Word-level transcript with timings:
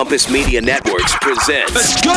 Compass 0.00 0.30
Media 0.30 0.62
Networks 0.62 1.14
presents. 1.20 1.74
Let's 1.74 2.00
go! 2.00 2.10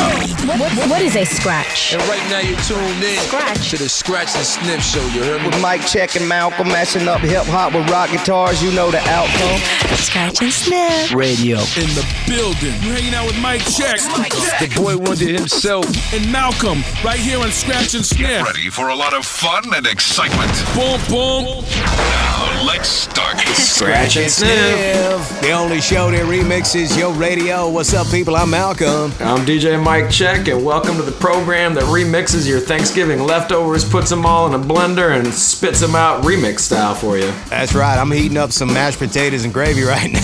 What, 0.47 0.57
what, 0.57 0.89
what 0.89 1.01
is 1.01 1.17
a 1.17 1.25
scratch? 1.25 1.93
And 1.93 2.01
right 2.03 2.23
now 2.29 2.39
you're 2.39 2.57
tuned 2.61 3.03
in 3.03 3.17
Scratch. 3.27 3.71
to 3.71 3.77
the 3.77 3.89
Scratch 3.89 4.33
and 4.37 4.45
Sniff 4.45 4.81
Show. 4.81 5.05
You 5.07 5.21
heard 5.21 5.41
me? 5.41 5.47
With 5.49 5.61
Mike 5.61 5.85
Check 5.85 6.15
and 6.15 6.25
Malcolm 6.25 6.69
mashing 6.69 7.09
up 7.09 7.19
hip 7.19 7.43
hop 7.43 7.73
with 7.73 7.89
rock 7.89 8.09
guitars, 8.09 8.63
you 8.63 8.71
know 8.71 8.89
the 8.89 8.99
outcome. 9.09 9.59
Scratch 9.97 10.41
and 10.41 10.53
sniff. 10.53 11.13
Radio. 11.13 11.57
in 11.57 11.91
the 11.91 12.07
building. 12.25 12.71
You're 12.83 12.95
hanging 12.95 13.15
out 13.15 13.25
with 13.27 13.41
Mike 13.41 13.59
Check 13.65 13.99
The 13.99 14.73
boy 14.77 14.95
Wonder 14.95 15.27
himself. 15.27 15.85
and 16.13 16.31
Malcolm 16.31 16.83
right 17.03 17.19
here 17.19 17.39
on 17.39 17.51
Scratch 17.51 17.95
and 17.95 18.05
Sniff. 18.05 18.45
Ready 18.45 18.69
for 18.69 18.87
a 18.87 18.95
lot 18.95 19.13
of 19.13 19.25
fun 19.25 19.63
and 19.75 19.85
excitement. 19.85 20.51
Boom, 20.73 21.01
boom. 21.09 21.65
Now, 21.75 22.63
let's 22.65 22.87
start. 22.87 23.39
Scratch 23.55 24.15
and 24.15 24.31
Sniff. 24.31 25.41
The 25.41 25.51
only 25.51 25.81
show 25.81 26.11
that 26.11 26.23
remixes 26.23 26.97
your 26.97 27.11
radio. 27.11 27.72
What's 27.73 27.91
up, 27.91 28.05
people? 28.11 28.35
I'm 28.35 28.51
Malcolm. 28.51 29.11
I'm 29.19 29.47
DJ 29.47 29.83
Mike 29.83 30.11
Check, 30.11 30.47
and 30.47 30.63
welcome 30.63 30.95
to 30.97 31.01
the 31.01 31.11
program 31.11 31.73
that 31.73 31.85
remixes 31.85 32.47
your 32.47 32.59
Thanksgiving 32.59 33.23
leftovers, 33.23 33.83
puts 33.83 34.11
them 34.11 34.27
all 34.27 34.45
in 34.45 34.53
a 34.53 34.63
blender, 34.63 35.17
and 35.17 35.33
spits 35.33 35.79
them 35.79 35.95
out 35.95 36.23
remix 36.23 36.59
style 36.59 36.93
for 36.93 37.17
you. 37.17 37.31
That's 37.49 37.73
right. 37.73 37.97
I'm 37.97 38.11
heating 38.11 38.37
up 38.37 38.51
some 38.51 38.71
mashed 38.71 38.99
potatoes 38.99 39.43
and 39.43 39.51
gravy 39.51 39.81
right 39.87 40.13
now. 40.13 40.19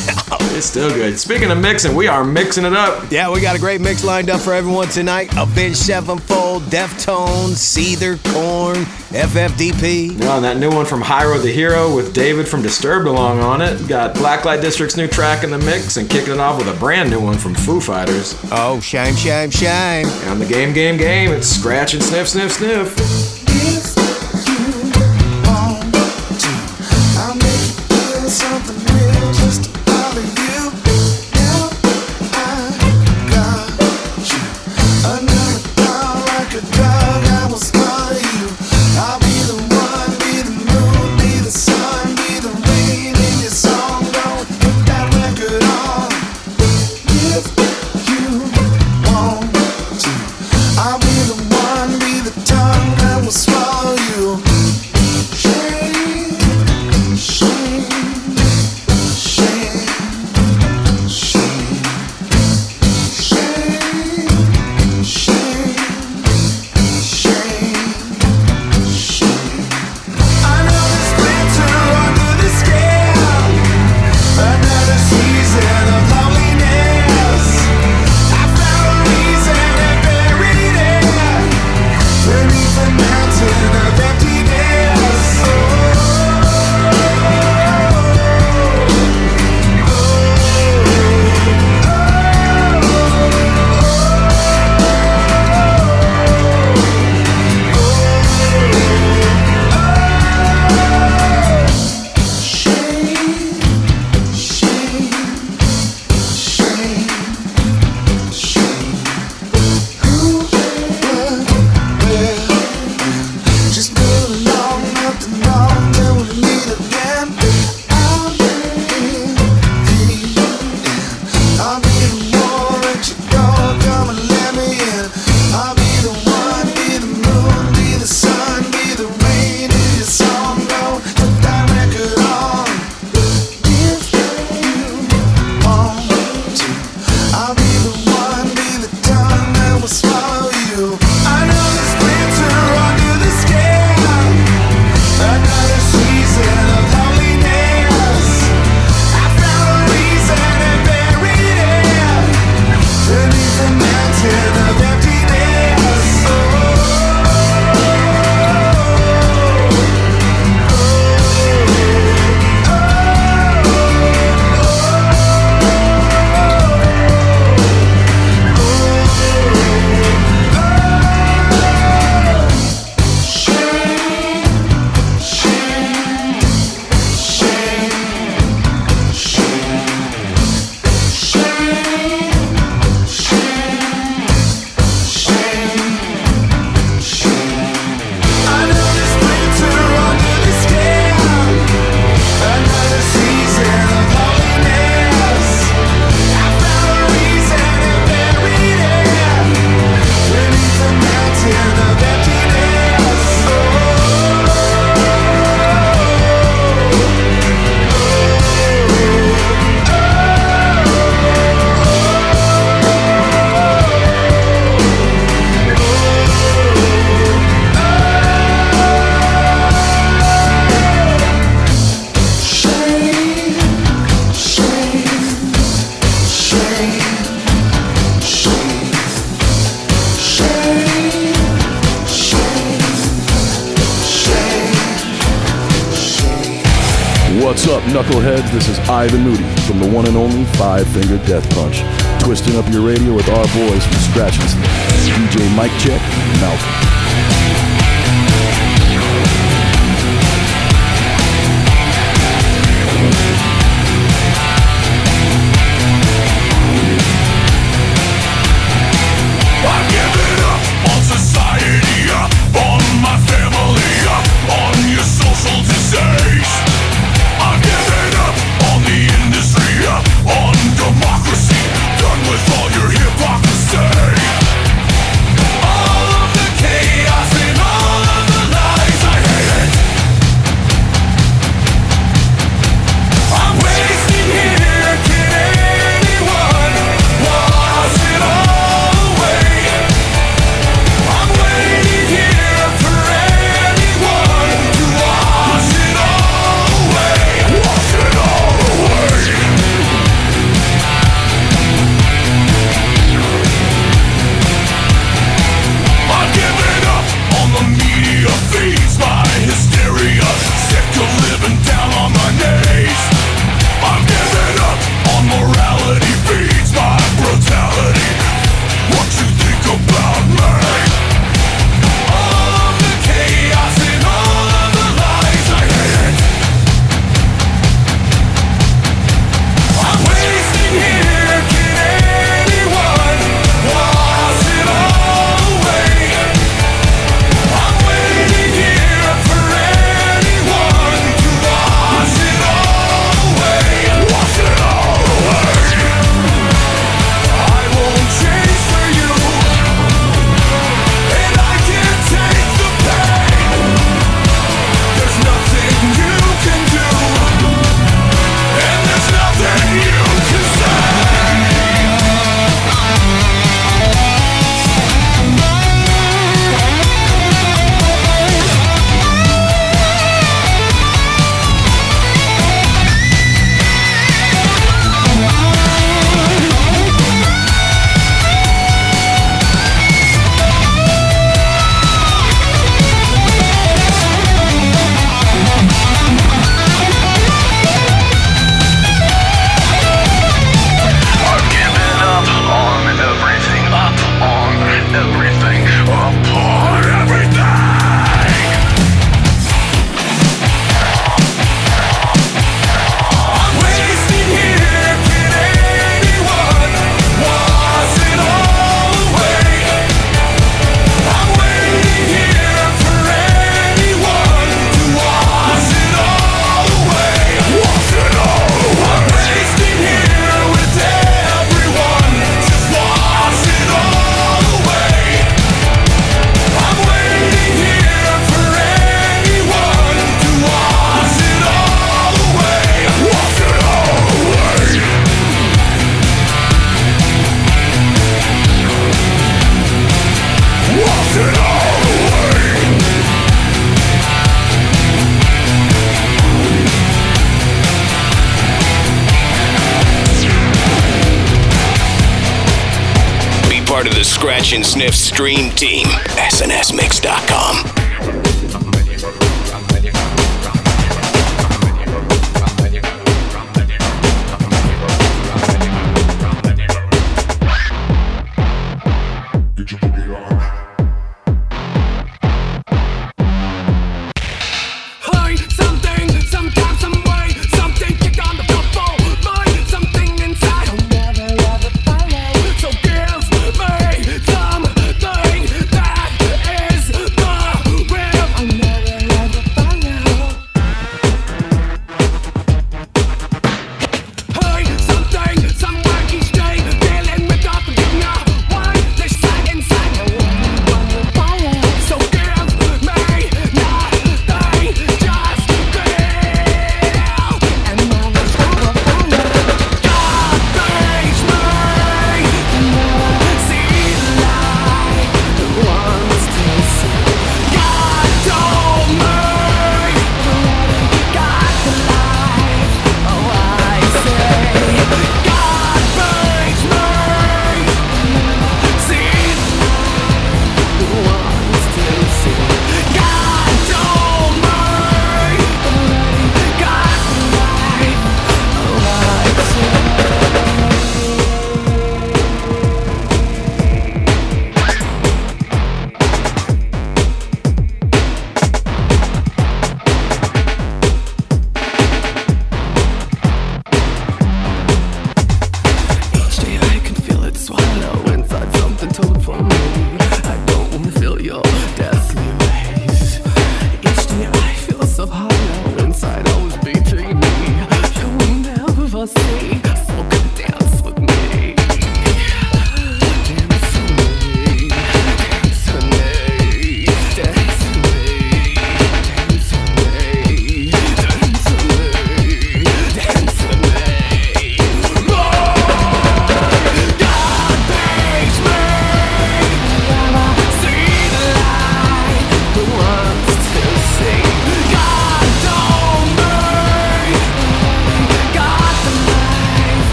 It's 0.51 0.67
still 0.67 0.89
good. 0.91 1.17
Speaking 1.17 1.49
of 1.49 1.57
mixing, 1.57 1.95
we 1.95 2.07
are 2.07 2.23
mixing 2.23 2.65
it 2.65 2.73
up. 2.73 3.11
yeah, 3.11 3.31
we 3.31 3.41
got 3.41 3.55
a 3.55 3.59
great 3.59 3.81
mix 3.81 4.03
lined 4.03 4.29
up 4.29 4.41
for 4.41 4.53
everyone 4.53 4.89
tonight. 4.89 5.35
A 5.35 5.41
Avenged 5.41 5.77
Sevenfold, 5.77 6.63
Deftones, 6.63 7.55
Seether, 7.55 8.21
Korn, 8.31 8.77
FFDP. 9.09 10.19
Now, 10.19 10.35
and 10.35 10.45
that 10.45 10.57
new 10.57 10.69
one 10.69 10.85
from 10.85 11.01
Hyro 11.01 11.41
the 11.41 11.51
Hero 11.51 11.95
with 11.95 12.13
David 12.13 12.47
from 12.47 12.61
Disturbed 12.61 13.07
along 13.07 13.39
on 13.39 13.61
it. 13.61 13.87
Got 13.87 14.15
Blacklite 14.15 14.61
District's 14.61 14.97
new 14.97 15.07
track 15.07 15.43
in 15.43 15.49
the 15.49 15.57
mix, 15.57 15.97
and 15.97 16.07
kicking 16.09 16.33
it 16.33 16.39
off 16.39 16.59
with 16.59 16.67
a 16.67 16.77
brand 16.79 17.09
new 17.09 17.19
one 17.29 17.37
from 17.37 17.53
Foo 17.53 17.79
Fighters. 17.79 18.35
Oh, 18.51 18.79
shame, 18.79 19.15
shame, 19.15 19.51
shame. 19.51 20.07
And 20.07 20.29
on 20.29 20.39
the 20.39 20.47
game, 20.47 20.73
game, 20.73 20.97
game, 20.97 21.31
it's 21.31 21.47
Scratch 21.47 21.93
and 21.93 22.01
Sniff, 22.01 22.27
Sniff, 22.27 22.53
Sniff. 22.53 23.38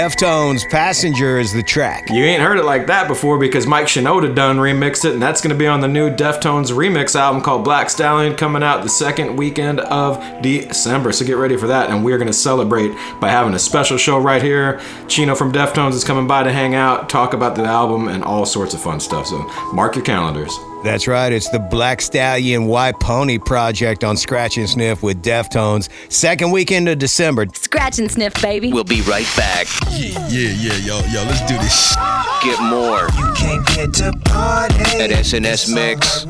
Deftones. 0.00 0.66
Passenger 0.70 1.38
is 1.38 1.52
the 1.52 1.62
track. 1.62 2.08
You 2.08 2.24
ain't 2.24 2.40
heard 2.40 2.56
it 2.56 2.64
like 2.64 2.86
that 2.86 3.06
before 3.06 3.38
because 3.38 3.66
Mike 3.66 3.84
Shinoda 3.84 4.34
done 4.34 4.56
remixed 4.56 5.04
it, 5.04 5.12
and 5.12 5.20
that's 5.20 5.42
going 5.42 5.50
to 5.50 5.58
be 5.58 5.66
on 5.66 5.82
the 5.82 5.88
new 5.88 6.08
Deftones 6.08 6.72
remix 6.72 7.14
album 7.14 7.42
called 7.42 7.64
Black 7.64 7.90
Stallion 7.90 8.34
coming 8.34 8.62
out 8.62 8.82
the 8.82 8.88
second 8.88 9.36
weekend 9.36 9.78
of 9.80 10.40
December. 10.40 11.12
So 11.12 11.26
get 11.26 11.36
ready 11.36 11.58
for 11.58 11.66
that, 11.66 11.90
and 11.90 12.02
we're 12.02 12.16
going 12.16 12.28
to 12.28 12.32
celebrate 12.32 12.94
by 13.20 13.28
having 13.28 13.52
a 13.52 13.58
special 13.58 13.98
show 13.98 14.16
right 14.16 14.42
here. 14.42 14.80
Chino 15.06 15.34
from 15.34 15.52
Deftones 15.52 15.92
is 15.92 16.02
coming 16.02 16.26
by 16.26 16.44
to 16.44 16.50
hang 16.50 16.74
out, 16.74 17.10
talk 17.10 17.34
about 17.34 17.54
the 17.54 17.64
album, 17.64 18.08
and 18.08 18.24
all 18.24 18.46
sorts 18.46 18.72
of 18.72 18.80
fun 18.80 19.00
stuff. 19.00 19.26
So 19.26 19.42
mark 19.74 19.96
your 19.96 20.04
calendars. 20.06 20.58
That's 20.82 21.06
right. 21.06 21.30
It's 21.32 21.48
the 21.50 21.58
Black 21.58 22.00
Stallion 22.00 22.66
White 22.66 22.98
Pony 23.00 23.38
project 23.38 24.02
on 24.02 24.16
Scratch 24.16 24.56
and 24.56 24.68
Sniff 24.68 25.02
with 25.02 25.22
Deftones. 25.22 25.88
Second 26.10 26.50
weekend 26.52 26.88
of 26.88 26.98
December. 26.98 27.46
Scratch 27.52 27.98
and 27.98 28.10
sniff, 28.10 28.32
baby. 28.40 28.72
We'll 28.72 28.84
be 28.84 29.02
right 29.02 29.26
back. 29.36 29.66
Yeah, 29.90 30.26
yeah, 30.28 30.48
yeah, 30.50 30.76
yo, 30.76 31.00
yo, 31.12 31.22
let's 31.24 31.42
do 31.46 31.58
this. 31.58 31.94
Get 32.42 32.58
more 32.62 33.08
You 33.18 33.32
can't 33.36 33.66
get 33.66 33.92
to 33.94 34.12
party 34.24 34.74
at 34.98 35.10
snsmix.com. 35.10 36.28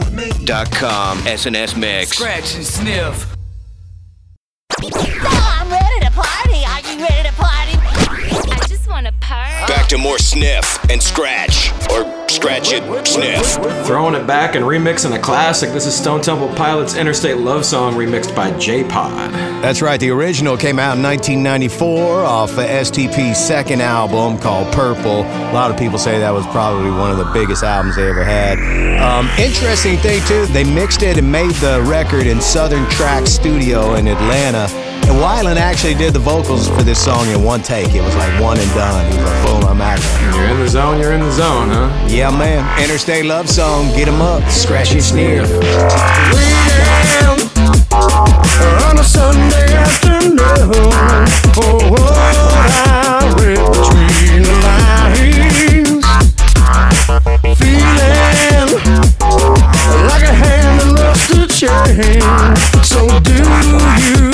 SNS 1.19 1.77
Mix. 1.79 2.11
Scratch 2.11 2.57
and 2.57 2.65
sniff. 2.65 3.37
I'm 4.83 5.71
ready 5.71 6.01
to 6.05 6.11
party. 6.11 6.65
Are 6.65 6.81
you 6.81 6.99
ready 7.05 7.29
to 7.29 7.35
party? 7.37 7.79
I 8.51 8.59
just 8.69 8.89
want 8.89 9.07
to 9.07 9.13
party. 9.21 9.73
Back 9.73 9.87
to 9.91 9.99
more 9.99 10.19
sniff 10.19 10.79
and 10.91 11.01
scratch. 11.01 11.60
Or 12.72 13.04
sniff. 13.04 13.44
Throwing 13.85 14.14
it 14.14 14.28
back 14.28 14.54
and 14.54 14.64
remixing 14.64 15.16
a 15.16 15.18
classic. 15.18 15.72
This 15.72 15.87
is 15.87 15.94
Stone 15.94 16.20
Temple 16.20 16.48
Pilots' 16.54 16.94
Interstate 16.94 17.38
Love 17.38 17.64
Song 17.64 17.94
remixed 17.94 18.35
by 18.37 18.56
J 18.59 18.85
Pod. 18.85 19.33
That's 19.61 19.83
right. 19.83 19.98
The 19.98 20.11
original 20.11 20.56
came 20.56 20.78
out 20.78 20.96
in 20.96 21.02
1994 21.02 22.24
off 22.24 22.52
of 22.52 22.59
STP's 22.59 23.44
second 23.44 23.83
album 23.83 24.38
called 24.38 24.72
Purple. 24.72 25.22
A 25.22 25.52
lot 25.52 25.72
of 25.72 25.76
people 25.76 25.98
say 25.98 26.20
that 26.20 26.30
was 26.30 26.46
probably 26.48 26.90
one 26.92 27.11
of 27.11 27.18
the 27.18 27.28
biggest 27.33 27.64
albums 27.64 27.96
they 27.96 28.09
ever 28.09 28.22
had. 28.22 28.59
Um, 29.00 29.26
interesting 29.37 29.98
thing, 29.98 30.24
too, 30.26 30.46
they 30.52 30.62
mixed 30.62 31.02
it 31.02 31.18
and 31.18 31.30
made 31.30 31.54
the 31.56 31.83
record 31.88 32.28
in 32.28 32.40
Southern 32.40 32.88
Track 32.90 33.26
Studio 33.26 33.94
in 33.94 34.06
Atlanta. 34.06 34.68
And 35.09 35.19
Weiland 35.19 35.57
actually 35.57 35.95
did 35.95 36.13
the 36.13 36.19
vocals 36.19 36.69
for 36.69 36.83
this 36.83 37.03
song 37.03 37.27
in 37.29 37.43
one 37.43 37.63
take. 37.63 37.95
It 37.95 38.03
was 38.03 38.15
like 38.17 38.41
one 38.41 38.59
and 38.59 38.71
done. 38.75 39.11
He 39.11 39.17
was 39.19 39.27
like, 39.27 39.47
boom, 39.47 39.65
I'm 39.65 39.81
out. 39.81 40.01
You're 40.35 40.49
in 40.49 40.59
the 40.61 40.69
zone, 40.69 40.99
you're 41.01 41.13
in 41.13 41.21
the 41.21 41.33
zone, 41.33 41.69
huh? 41.69 42.07
Yeah, 42.09 42.31
man. 42.31 42.65
Interstate 42.83 43.25
Love 43.25 43.49
Song. 43.49 43.89
Get 43.97 44.09
'em 44.09 44.21
up. 44.21 44.43
Scratch 44.51 44.93
your 44.93 45.03
sniff. 45.03 45.49
on 47.93 48.99
a 48.99 49.05
Sunday 49.05 49.75
afternoon. 49.75 50.39
Oh, 51.57 51.79
what 51.91 52.03
I 52.03 53.35
read 53.39 53.59
between 53.59 54.43
the 54.43 54.53
lines. 54.67 56.05
Feeling 57.59 58.71
like 60.07 60.23
a 60.23 60.33
hand 60.33 60.81
that 60.81 60.89
loves 60.97 61.25
to 61.29 61.47
change. 61.47 62.59
So 62.87 62.99
do 63.21 63.35
you 63.35 64.30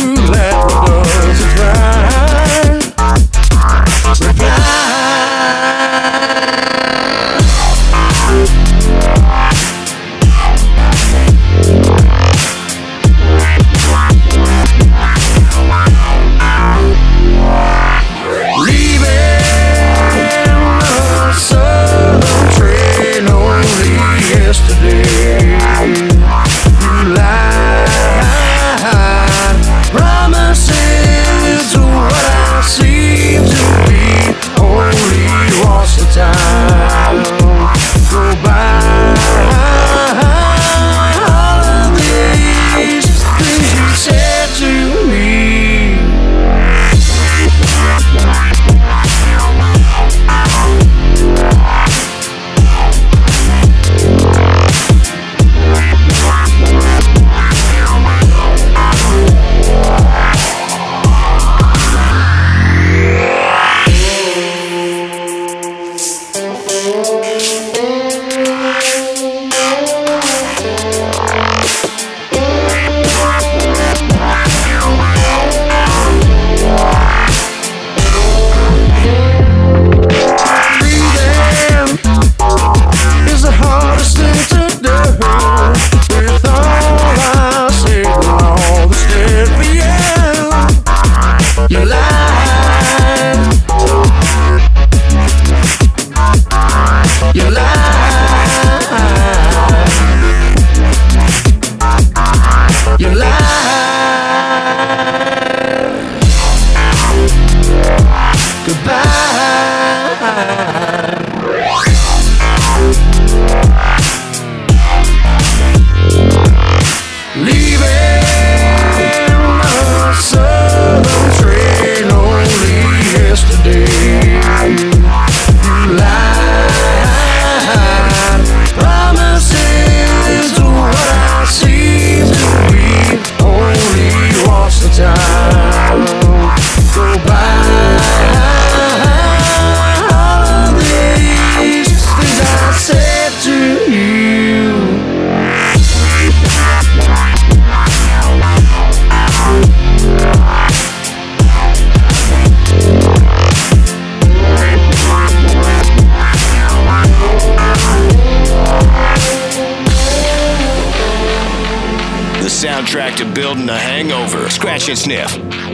Scratch 164.57 164.89
and 164.89 164.99
sniff. 164.99 165.66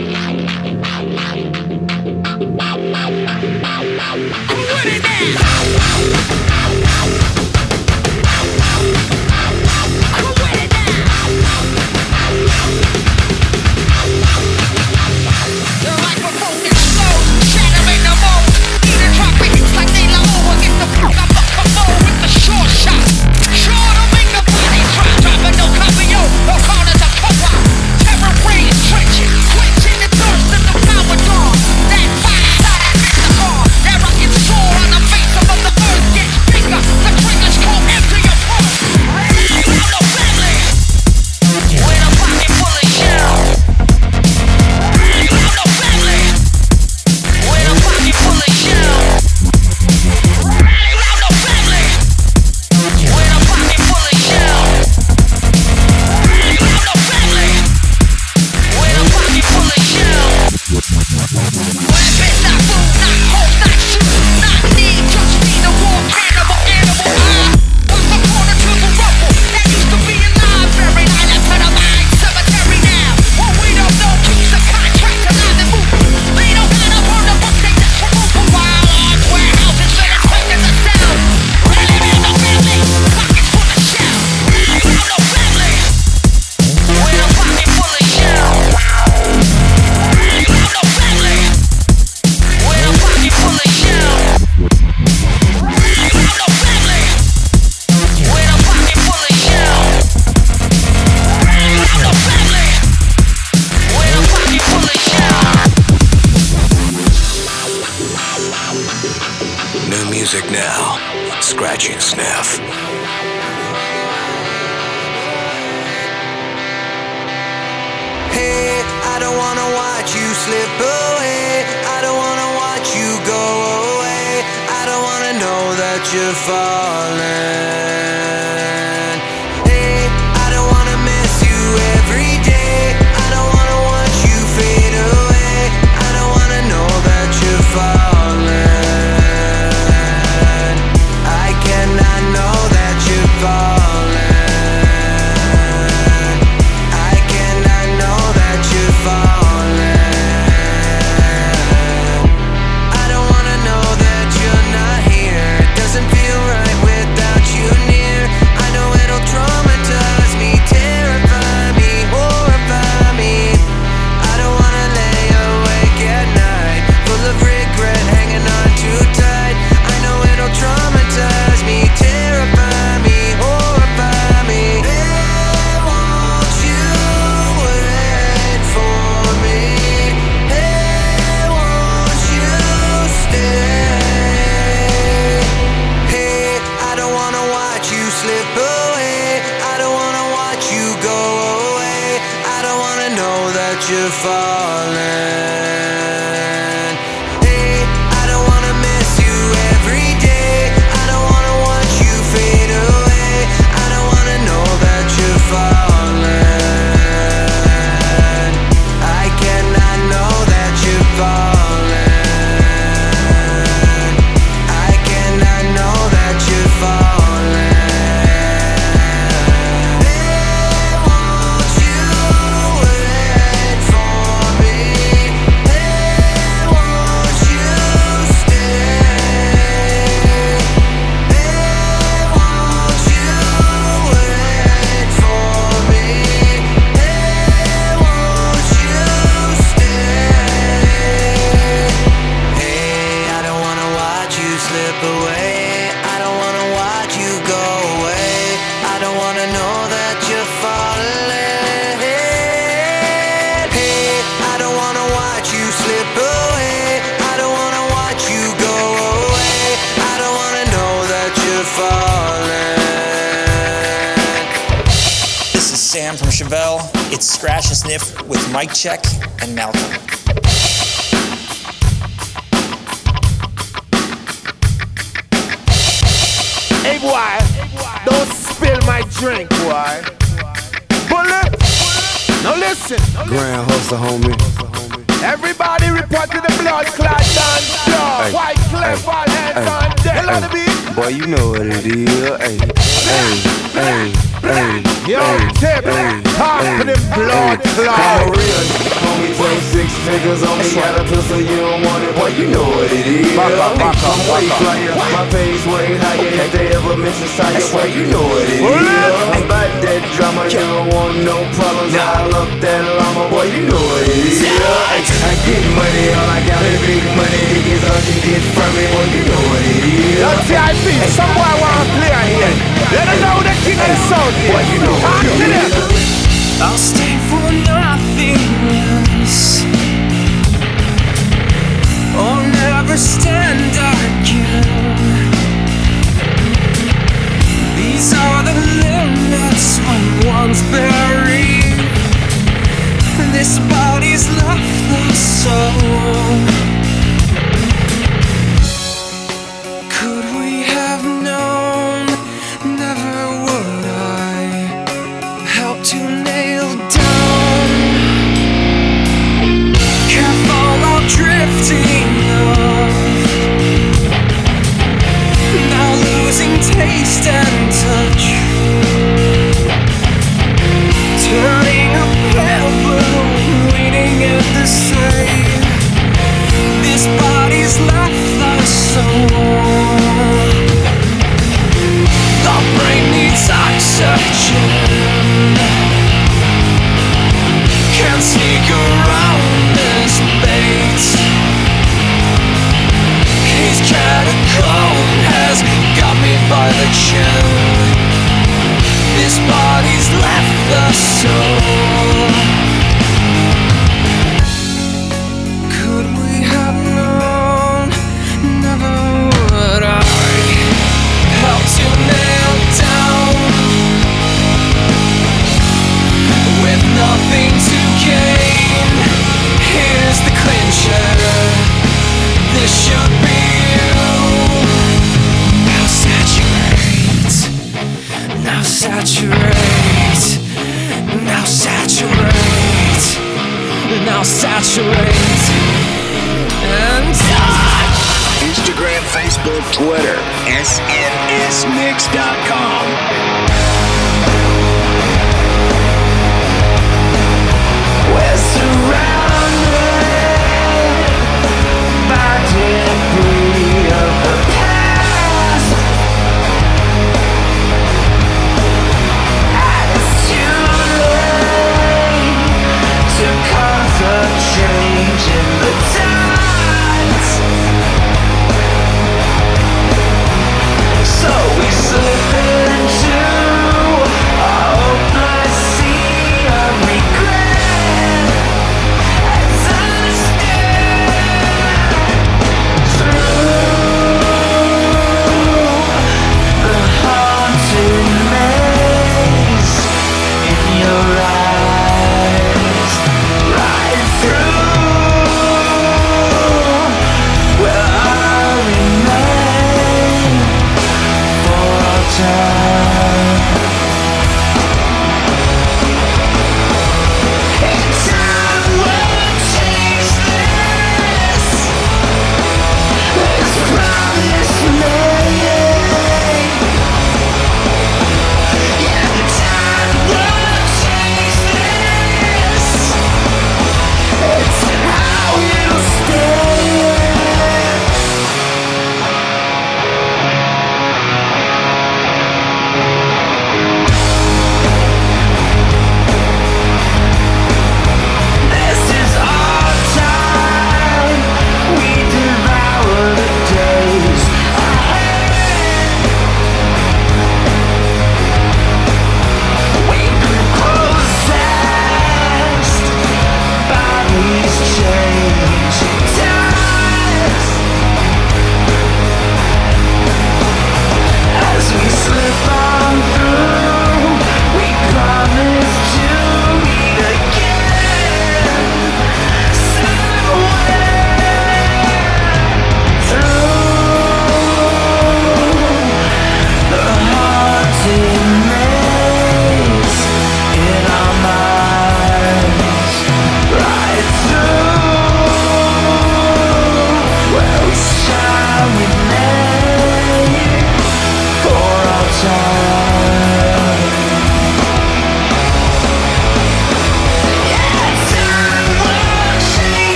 Mike 268.63 268.75
Check 268.75 269.12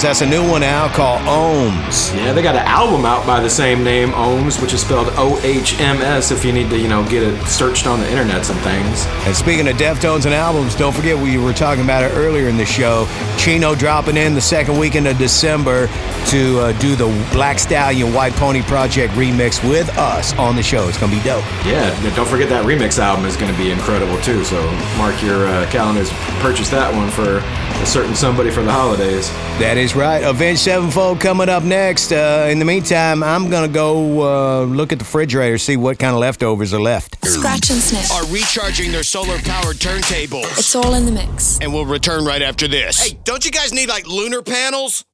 That's 0.00 0.22
a 0.22 0.26
new 0.26 0.48
one 0.48 0.62
out 0.62 0.92
called 0.92 1.20
Ohms. 1.22 2.16
Yeah, 2.16 2.32
they 2.32 2.42
got 2.42 2.56
an 2.56 2.66
album 2.66 3.04
out 3.04 3.26
by 3.26 3.40
the 3.40 3.50
same 3.50 3.84
name, 3.84 4.08
Ohms, 4.10 4.60
which 4.60 4.72
is 4.72 4.80
spelled 4.80 5.08
O 5.16 5.38
H 5.42 5.78
M 5.80 6.00
S. 6.00 6.30
If 6.30 6.44
you 6.44 6.52
need 6.52 6.70
to, 6.70 6.78
you 6.78 6.88
know, 6.88 7.06
get 7.08 7.22
it 7.22 7.44
searched 7.46 7.86
on 7.86 8.00
the 8.00 8.10
internet 8.10 8.44
some 8.44 8.56
things. 8.58 9.06
And 9.26 9.36
speaking 9.36 9.68
of 9.68 9.76
Deftones 9.76 10.24
and 10.24 10.34
albums, 10.34 10.74
don't 10.74 10.94
forget 10.94 11.16
we 11.16 11.36
were 11.36 11.52
talking 11.52 11.84
about 11.84 12.02
it 12.02 12.14
earlier 12.14 12.48
in 12.48 12.56
the 12.56 12.64
show. 12.64 13.06
Chino 13.36 13.74
dropping 13.74 14.16
in 14.16 14.34
the 14.34 14.40
second 14.40 14.78
weekend 14.78 15.06
of 15.06 15.18
December 15.18 15.88
to 16.28 16.58
uh, 16.60 16.72
do 16.80 16.96
the 16.96 17.06
Black 17.32 17.58
Stallion 17.58 18.14
White 18.14 18.32
Pony 18.34 18.62
Project 18.62 19.12
remix 19.14 19.62
with 19.68 19.88
us 19.98 20.32
on 20.34 20.56
the 20.56 20.62
show. 20.62 20.88
It's 20.88 20.98
gonna 20.98 21.14
be 21.14 21.22
dope. 21.22 21.44
Yeah, 21.66 21.90
don't 22.16 22.28
forget 22.28 22.48
that 22.48 22.64
remix 22.64 22.98
album 22.98 23.24
is 23.26 23.36
going 23.36 23.52
to 23.52 23.58
be 23.58 23.70
incredible 23.70 24.20
too. 24.22 24.44
So 24.44 24.60
mark 24.96 25.22
your 25.22 25.46
uh, 25.46 25.70
calendars, 25.70 26.10
purchase 26.40 26.70
that 26.70 26.92
one 26.92 27.10
for 27.10 27.40
a 27.82 27.86
certain 27.86 28.14
somebody 28.14 28.50
for 28.50 28.62
the 28.62 28.70
holidays. 28.70 29.28
That 29.58 29.76
is 29.76 29.96
right. 29.96 30.22
Avenged 30.22 30.60
Sevenfold 30.60 31.20
coming 31.20 31.48
up 31.48 31.64
next. 31.64 32.12
Uh, 32.12 32.46
in 32.48 32.58
the 32.60 32.64
meantime, 32.64 33.22
I'm 33.22 33.50
gonna 33.50 33.68
go 33.68 34.22
uh, 34.22 34.64
look 34.64 34.92
at 34.92 34.98
the 34.98 35.04
refrigerator, 35.04 35.58
see 35.58 35.76
what 35.76 35.98
kind 35.98 36.14
of 36.14 36.20
leftovers 36.20 36.72
are 36.72 36.80
left. 36.80 37.24
Scratch 37.26 37.70
and 37.70 37.80
sniff. 37.80 38.10
Are 38.12 38.24
recharging 38.32 38.92
their 38.92 39.02
solar 39.02 39.38
powered 39.40 39.76
turntables. 39.76 40.58
It's 40.58 40.74
all 40.76 40.94
in 40.94 41.06
the 41.06 41.12
mix. 41.12 41.58
And 41.60 41.72
we'll 41.72 41.86
return 41.86 42.24
right 42.24 42.42
after 42.42 42.68
this. 42.68 43.02
Hey, 43.02 43.18
don't 43.24 43.44
you 43.44 43.50
guys 43.50 43.72
need 43.72 43.88
like 43.88 44.06
lunar 44.06 44.42
panels? 44.42 45.04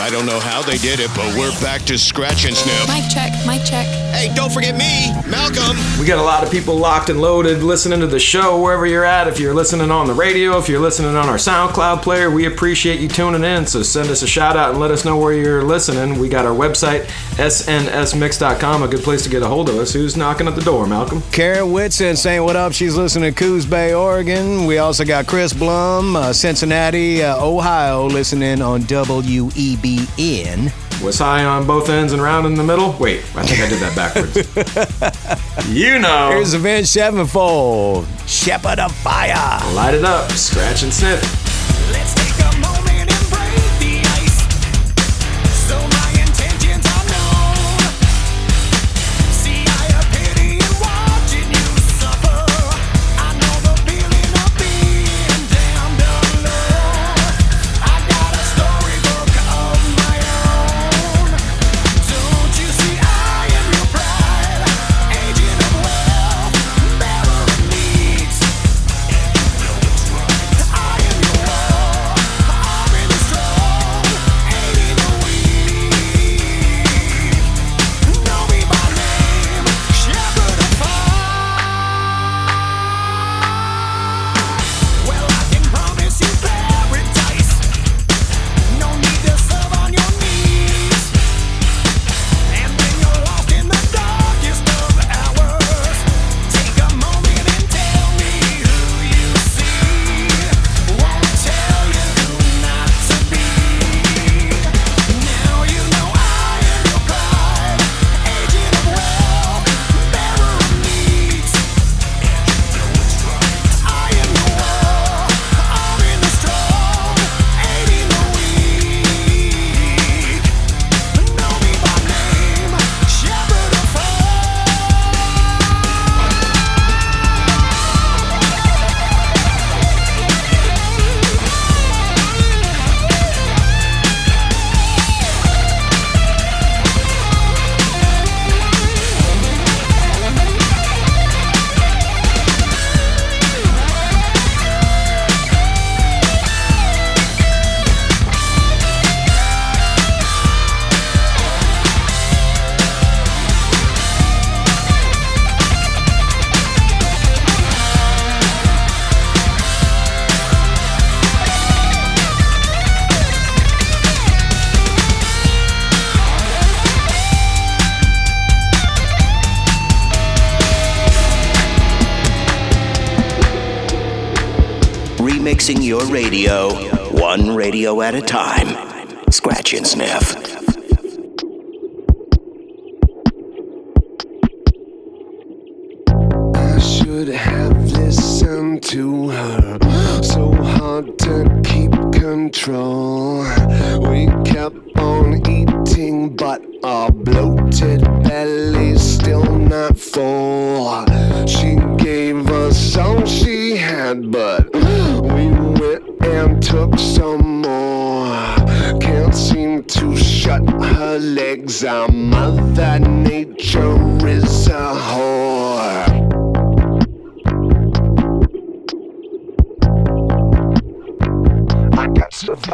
I 0.00 0.10
don't 0.10 0.26
know 0.26 0.40
how 0.40 0.62
they 0.62 0.78
did 0.78 0.98
it, 0.98 1.10
but 1.14 1.36
we're 1.38 1.52
back 1.60 1.82
to 1.82 1.98
scratch 1.98 2.44
and 2.46 2.56
sniff. 2.56 2.88
Mic 2.88 3.04
check, 3.12 3.32
mic 3.46 3.64
check. 3.64 3.86
Hey, 4.14 4.32
don't 4.32 4.52
forget 4.52 4.76
me, 4.76 5.12
Malcolm. 5.28 5.76
We 5.98 6.06
got 6.06 6.18
a 6.18 6.22
lot 6.22 6.44
of 6.44 6.50
people 6.52 6.76
locked 6.76 7.08
and 7.08 7.20
loaded 7.20 7.64
listening 7.64 7.98
to 7.98 8.06
the 8.06 8.20
show 8.20 8.62
wherever 8.62 8.86
you're 8.86 9.04
at. 9.04 9.26
If 9.26 9.40
you're 9.40 9.52
listening 9.52 9.90
on 9.90 10.06
the 10.06 10.14
radio, 10.14 10.56
if 10.56 10.68
you're 10.68 10.78
listening 10.78 11.16
on 11.16 11.28
our 11.28 11.34
SoundCloud 11.34 12.00
player, 12.00 12.30
we 12.30 12.46
appreciate 12.46 13.00
you 13.00 13.08
tuning 13.08 13.42
in. 13.42 13.66
So 13.66 13.82
send 13.82 14.10
us 14.10 14.22
a 14.22 14.28
shout 14.28 14.56
out 14.56 14.70
and 14.70 14.78
let 14.78 14.92
us 14.92 15.04
know 15.04 15.16
where 15.16 15.32
you're 15.32 15.64
listening. 15.64 16.20
We 16.20 16.28
got 16.28 16.46
our 16.46 16.54
website, 16.54 17.06
snsmix.com, 17.38 18.84
a 18.84 18.88
good 18.88 19.02
place 19.02 19.24
to 19.24 19.28
get 19.28 19.42
a 19.42 19.48
hold 19.48 19.68
of 19.68 19.74
us. 19.78 19.92
Who's 19.92 20.16
knocking 20.16 20.46
at 20.46 20.54
the 20.54 20.62
door, 20.62 20.86
Malcolm? 20.86 21.20
Karen 21.32 21.72
Whitson 21.72 22.14
saying 22.14 22.44
what 22.44 22.54
up. 22.54 22.72
She's 22.72 22.94
listening 22.94 23.34
to 23.34 23.36
Coos 23.36 23.66
Bay, 23.66 23.94
Oregon. 23.94 24.66
We 24.66 24.78
also 24.78 25.04
got 25.04 25.26
Chris 25.26 25.52
Blum, 25.52 26.14
uh, 26.14 26.32
Cincinnati, 26.32 27.24
uh, 27.24 27.44
Ohio, 27.44 28.06
listening 28.06 28.62
on 28.62 28.82
WEBN. 28.82 30.72
Was 31.04 31.18
high 31.18 31.44
on 31.44 31.66
both 31.66 31.90
ends 31.90 32.14
and 32.14 32.22
round 32.22 32.46
in 32.46 32.54
the 32.54 32.64
middle? 32.64 32.96
Wait, 32.98 33.18
I 33.36 33.44
think 33.44 33.60
I 33.60 33.68
did 33.68 33.78
that 33.80 33.94
backwards. 33.94 35.68
you 35.68 35.98
know. 35.98 36.30
Here's 36.30 36.54
Avenged 36.54 36.88
Sevenfold, 36.88 38.06
Shepherd 38.26 38.78
of 38.78 38.90
Fire. 38.90 39.74
Light 39.74 39.92
it 39.92 40.04
up, 40.06 40.30
scratch 40.32 40.82
and 40.82 40.90
sniff. 40.90 41.43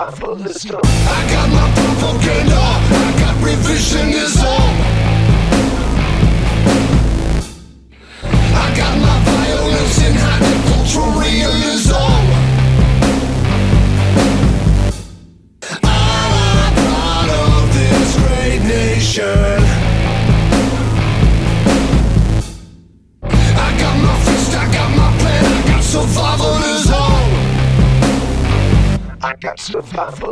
I 0.03 0.07
got 1.31 1.49
my 1.51 1.69
propaganda. 1.77 2.57
I 2.57 3.21
got 3.21 3.37
revisionism. 3.45 5.10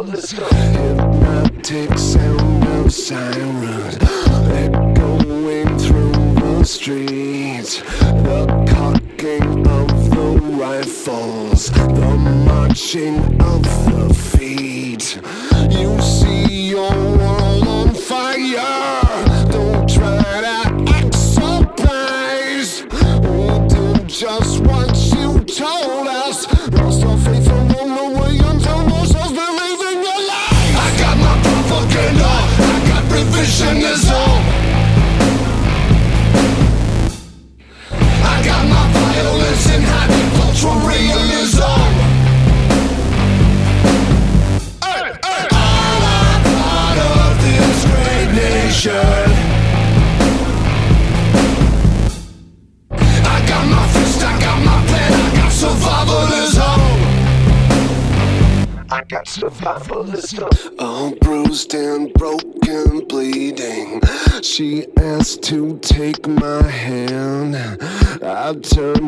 Let's 0.09 0.33
go. 0.33 0.58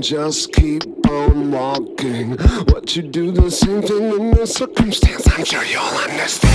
just 0.01 0.53
keep 0.53 0.85
on 1.09 1.51
walking. 1.51 2.37
What 2.69 2.97
you 2.97 3.03
do, 3.03 3.33
the 3.33 3.51
same 3.51 3.83
thing 3.83 4.13
in 4.13 4.31
this 4.31 4.55
circumstance. 4.55 5.27
I'm 5.31 5.45
sure 5.45 5.65
you'll 5.65 5.83
understand. 5.83 6.50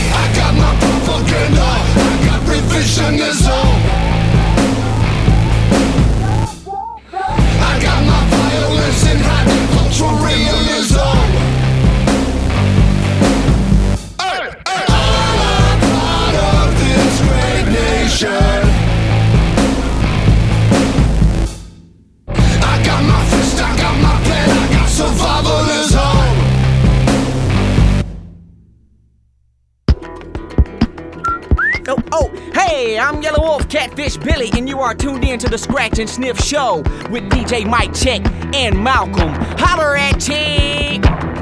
are 34.86 34.94
tuned 34.94 35.24
in 35.24 35.40
to 35.40 35.50
the 35.50 35.58
Scratch 35.58 35.98
and 35.98 36.08
Sniff 36.08 36.40
Show 36.40 36.84
with 37.10 37.24
DJ 37.32 37.68
Mike 37.68 37.92
Check 37.96 38.22
and 38.54 38.84
Malcolm. 38.84 39.30
Holler 39.58 39.96
at 39.96 40.20
Check! 40.20 41.35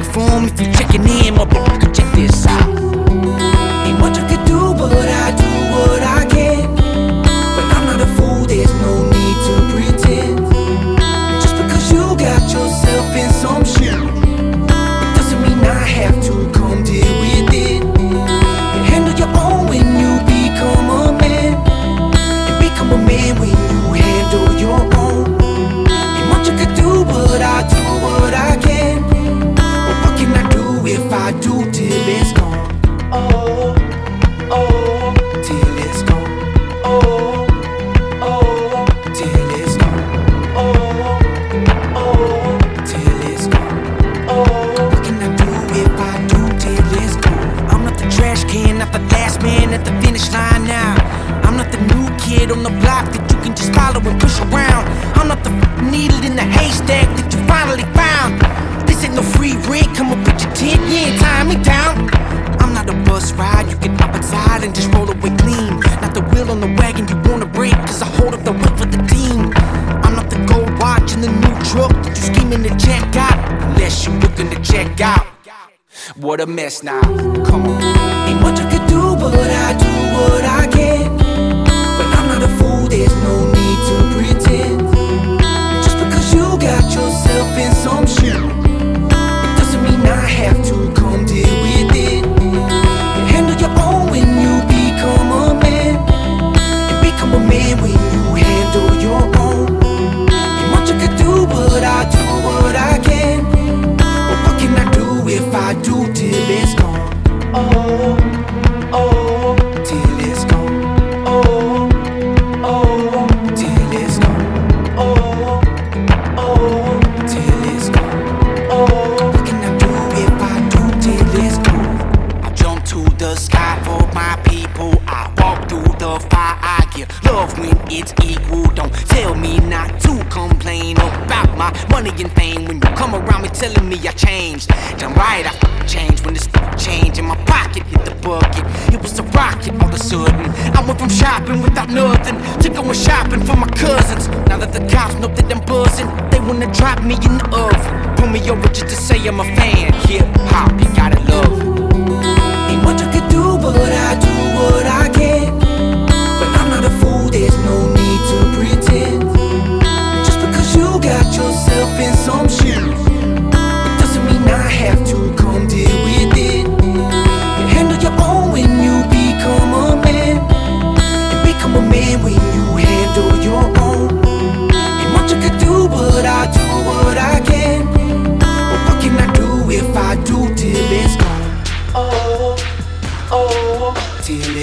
fome 0.00 0.48
if 0.48 0.60
you 0.60 0.71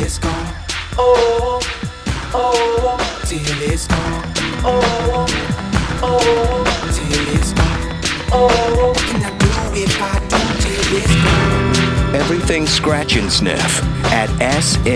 it's 0.01 0.17
gone. 0.17 0.53
Oh, 0.97 1.59
oh, 2.33 3.21
till 3.25 3.61
it's 3.71 3.87
gone. 3.87 4.33
Oh, 4.63 5.25
oh, 6.01 6.63
till 6.93 7.35
it's 7.35 7.53
gone. 7.53 8.01
Oh, 8.31 8.93
can 8.95 9.23
I 9.23 9.31
do 9.37 9.47
if 9.81 10.01
I 10.01 10.19
do 10.27 10.37
till 10.61 10.97
it's 10.97 11.15
gone? 11.23 12.15
Everything 12.15 12.65
Scratch 12.67 13.15
and 13.15 13.31
Sniff 13.31 13.83
at 14.05 14.29
snsmix.com. 14.39 14.89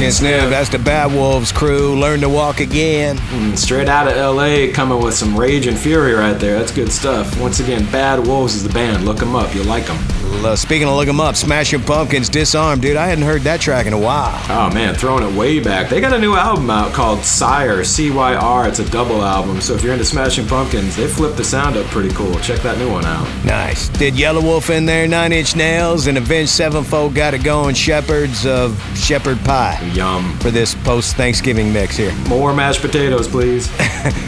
And 0.00 0.12
Sniff. 0.12 0.50
That's 0.50 0.68
the 0.70 0.78
Bad 0.78 1.12
Wolves 1.12 1.52
crew. 1.52 1.98
Learn 1.98 2.20
to 2.20 2.28
walk 2.28 2.60
again. 2.60 3.18
Mm, 3.18 3.56
Straight 3.56 3.88
out 3.88 4.08
of 4.08 4.16
LA, 4.16 4.72
coming 4.72 5.00
with 5.00 5.14
some 5.14 5.38
rage 5.38 5.66
and 5.66 5.78
fury 5.78 6.14
right 6.14 6.32
there. 6.38 6.58
That's 6.58 6.72
good 6.72 6.90
stuff. 6.90 7.38
Once 7.40 7.60
again, 7.60 7.84
Bad 7.92 8.26
Wolves 8.26 8.54
is 8.54 8.62
the 8.64 8.72
band. 8.72 9.04
Look 9.04 9.18
them 9.18 9.36
up. 9.36 9.54
You'll 9.54 9.66
like 9.66 9.86
them. 9.86 9.98
Uh, 10.32 10.56
speaking 10.56 10.88
of 10.88 10.94
look 10.96 11.06
'em 11.08 11.20
up, 11.20 11.36
Smashing 11.36 11.82
Pumpkins, 11.82 12.28
Disarm, 12.28 12.80
dude. 12.80 12.96
I 12.96 13.06
hadn't 13.06 13.24
heard 13.24 13.42
that 13.42 13.60
track 13.60 13.86
in 13.86 13.92
a 13.92 13.98
while. 13.98 14.40
Oh 14.48 14.72
man, 14.74 14.94
throwing 14.94 15.22
it 15.24 15.32
way 15.38 15.60
back. 15.60 15.88
They 15.88 16.00
got 16.00 16.12
a 16.12 16.18
new 16.18 16.34
album 16.34 16.68
out 16.68 16.92
called 16.92 17.24
Cyr, 17.24 17.84
C 17.84 18.10
Y 18.10 18.34
R. 18.34 18.66
It's 18.66 18.80
a 18.80 18.90
double 18.90 19.22
album. 19.22 19.60
So 19.60 19.74
if 19.74 19.82
you're 19.84 19.92
into 19.92 20.04
Smashing 20.04 20.46
Pumpkins, 20.48 20.96
they 20.96 21.06
flipped 21.06 21.36
the 21.36 21.44
sound 21.44 21.76
up 21.76 21.86
pretty 21.86 22.12
cool. 22.14 22.34
Check 22.40 22.60
that 22.62 22.78
new 22.78 22.90
one 22.90 23.04
out. 23.04 23.26
Nice. 23.44 23.88
Did 23.88 24.18
Yellow 24.18 24.40
Wolf 24.40 24.68
in 24.70 24.84
there, 24.84 25.06
Nine 25.06 25.32
Inch 25.32 25.54
Nails, 25.54 26.06
and 26.08 26.18
Avenged 26.18 26.50
Sevenfold 26.50 27.14
got 27.14 27.34
it 27.34 27.44
going. 27.44 27.74
Shepherds 27.74 28.44
of 28.44 28.76
Shepherd 28.98 29.38
Pie. 29.44 29.78
Yum. 29.94 30.36
For 30.40 30.50
this 30.50 30.74
post 30.74 31.14
Thanksgiving 31.16 31.72
mix 31.72 31.96
here. 31.96 32.12
More 32.28 32.52
mashed 32.52 32.80
potatoes, 32.80 33.28
please. 33.28 33.68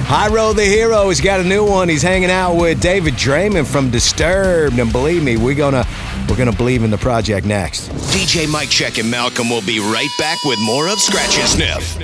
Hyro 0.04 0.54
the 0.54 0.64
Hero 0.64 1.08
has 1.08 1.20
got 1.20 1.40
a 1.40 1.44
new 1.44 1.64
one. 1.66 1.88
He's 1.88 2.02
hanging 2.02 2.30
out 2.30 2.54
with 2.54 2.80
David 2.80 3.14
Draiman 3.14 3.66
from 3.66 3.90
Disturbed, 3.90 4.78
and 4.78 4.92
believe 4.92 5.22
me, 5.22 5.36
we're 5.36 5.54
gonna 5.54 5.84
we're 6.28 6.36
gonna 6.36 6.52
believe 6.52 6.82
in 6.84 6.90
the 6.90 6.98
project 6.98 7.46
next. 7.46 7.88
DJ 8.12 8.46
Mike 8.50 8.70
Check 8.70 8.98
and 8.98 9.10
Malcolm 9.10 9.48
will 9.50 9.62
be 9.62 9.78
right 9.80 10.10
back 10.18 10.38
with 10.44 10.58
more 10.60 10.88
of 10.88 11.00
Scratch 11.00 11.38
and 11.38 11.48
Sniff. 11.48 11.98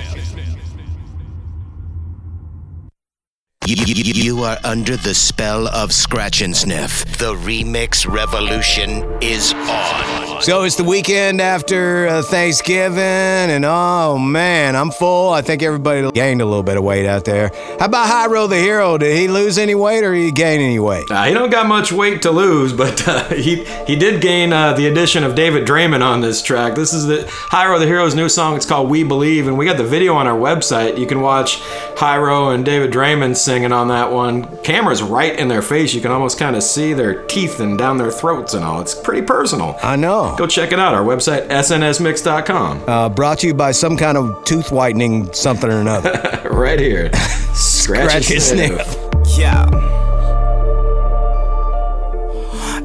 You, 3.66 3.76
you- 3.86 4.22
you 4.22 4.42
are 4.44 4.58
under 4.64 4.96
the 4.96 5.14
spell 5.14 5.68
of 5.68 5.92
Scratch 5.92 6.40
and 6.40 6.56
Sniff. 6.56 7.04
The 7.18 7.34
remix 7.34 8.06
revolution 8.10 9.04
is 9.20 9.52
on. 9.54 10.29
So 10.40 10.62
it's 10.62 10.76
the 10.76 10.84
weekend 10.84 11.38
after 11.42 12.08
uh, 12.08 12.22
Thanksgiving, 12.22 12.98
and 12.98 13.62
oh 13.62 14.16
man, 14.16 14.74
I'm 14.74 14.90
full. 14.90 15.34
I 15.34 15.42
think 15.42 15.62
everybody 15.62 16.10
gained 16.12 16.40
a 16.40 16.46
little 16.46 16.62
bit 16.62 16.78
of 16.78 16.82
weight 16.82 17.04
out 17.04 17.26
there. 17.26 17.50
How 17.78 17.84
about 17.84 18.06
Hyro 18.08 18.48
the 18.48 18.56
Hero? 18.56 18.96
Did 18.96 19.14
he 19.18 19.28
lose 19.28 19.58
any 19.58 19.74
weight 19.74 20.02
or 20.02 20.14
did 20.14 20.24
he 20.24 20.32
gain 20.32 20.62
any 20.62 20.78
weight? 20.78 21.10
Uh, 21.10 21.24
he 21.24 21.34
don't 21.34 21.50
got 21.50 21.66
much 21.66 21.92
weight 21.92 22.22
to 22.22 22.30
lose, 22.30 22.72
but 22.80 23.06
uh, 23.06 23.24
he 23.28 23.64
he 23.86 23.96
did 23.96 24.22
gain 24.22 24.50
uh, 24.50 24.72
the 24.72 24.86
addition 24.86 25.24
of 25.24 25.34
David 25.34 25.68
Draiman 25.68 26.02
on 26.02 26.22
this 26.22 26.42
track. 26.42 26.74
This 26.74 26.94
is 26.94 27.04
the 27.04 27.18
Hyro 27.50 27.78
the 27.78 27.84
Hero's 27.84 28.14
new 28.14 28.30
song. 28.30 28.56
It's 28.56 28.64
called 28.64 28.88
We 28.88 29.04
Believe, 29.04 29.46
and 29.46 29.58
we 29.58 29.66
got 29.66 29.76
the 29.76 29.84
video 29.84 30.14
on 30.14 30.26
our 30.26 30.38
website. 30.38 30.96
You 30.96 31.06
can 31.06 31.20
watch 31.20 31.60
Hyro 31.96 32.54
and 32.54 32.64
David 32.64 32.92
Draiman 32.92 33.36
singing 33.36 33.72
on 33.72 33.88
that 33.88 34.10
one. 34.10 34.44
Camera's 34.62 35.02
right 35.02 35.38
in 35.38 35.48
their 35.48 35.62
face. 35.62 35.92
You 35.92 36.00
can 36.00 36.12
almost 36.12 36.38
kind 36.38 36.56
of 36.56 36.62
see 36.62 36.94
their 36.94 37.26
teeth 37.26 37.60
and 37.60 37.76
down 37.76 37.98
their 37.98 38.10
throats 38.10 38.54
and 38.54 38.64
all. 38.64 38.80
It's 38.80 38.94
pretty 38.94 39.20
personal. 39.26 39.76
I 39.82 39.96
know. 39.96 40.29
Go 40.36 40.46
check 40.46 40.72
it 40.72 40.78
out. 40.78 40.94
Our 40.94 41.02
website, 41.04 41.48
snsmix.com. 41.48 42.88
Uh, 42.88 43.08
brought 43.08 43.38
to 43.40 43.46
you 43.48 43.54
by 43.54 43.72
some 43.72 43.96
kind 43.96 44.16
of 44.16 44.44
tooth 44.44 44.70
whitening 44.72 45.32
something 45.32 45.70
or 45.70 45.80
another. 45.80 46.10
right 46.50 46.78
here. 46.80 47.10
Scratch, 47.54 48.24
Scratch 48.24 48.30
and 48.30 48.42
sniff. 48.42 48.96
Yeah. 49.38 49.66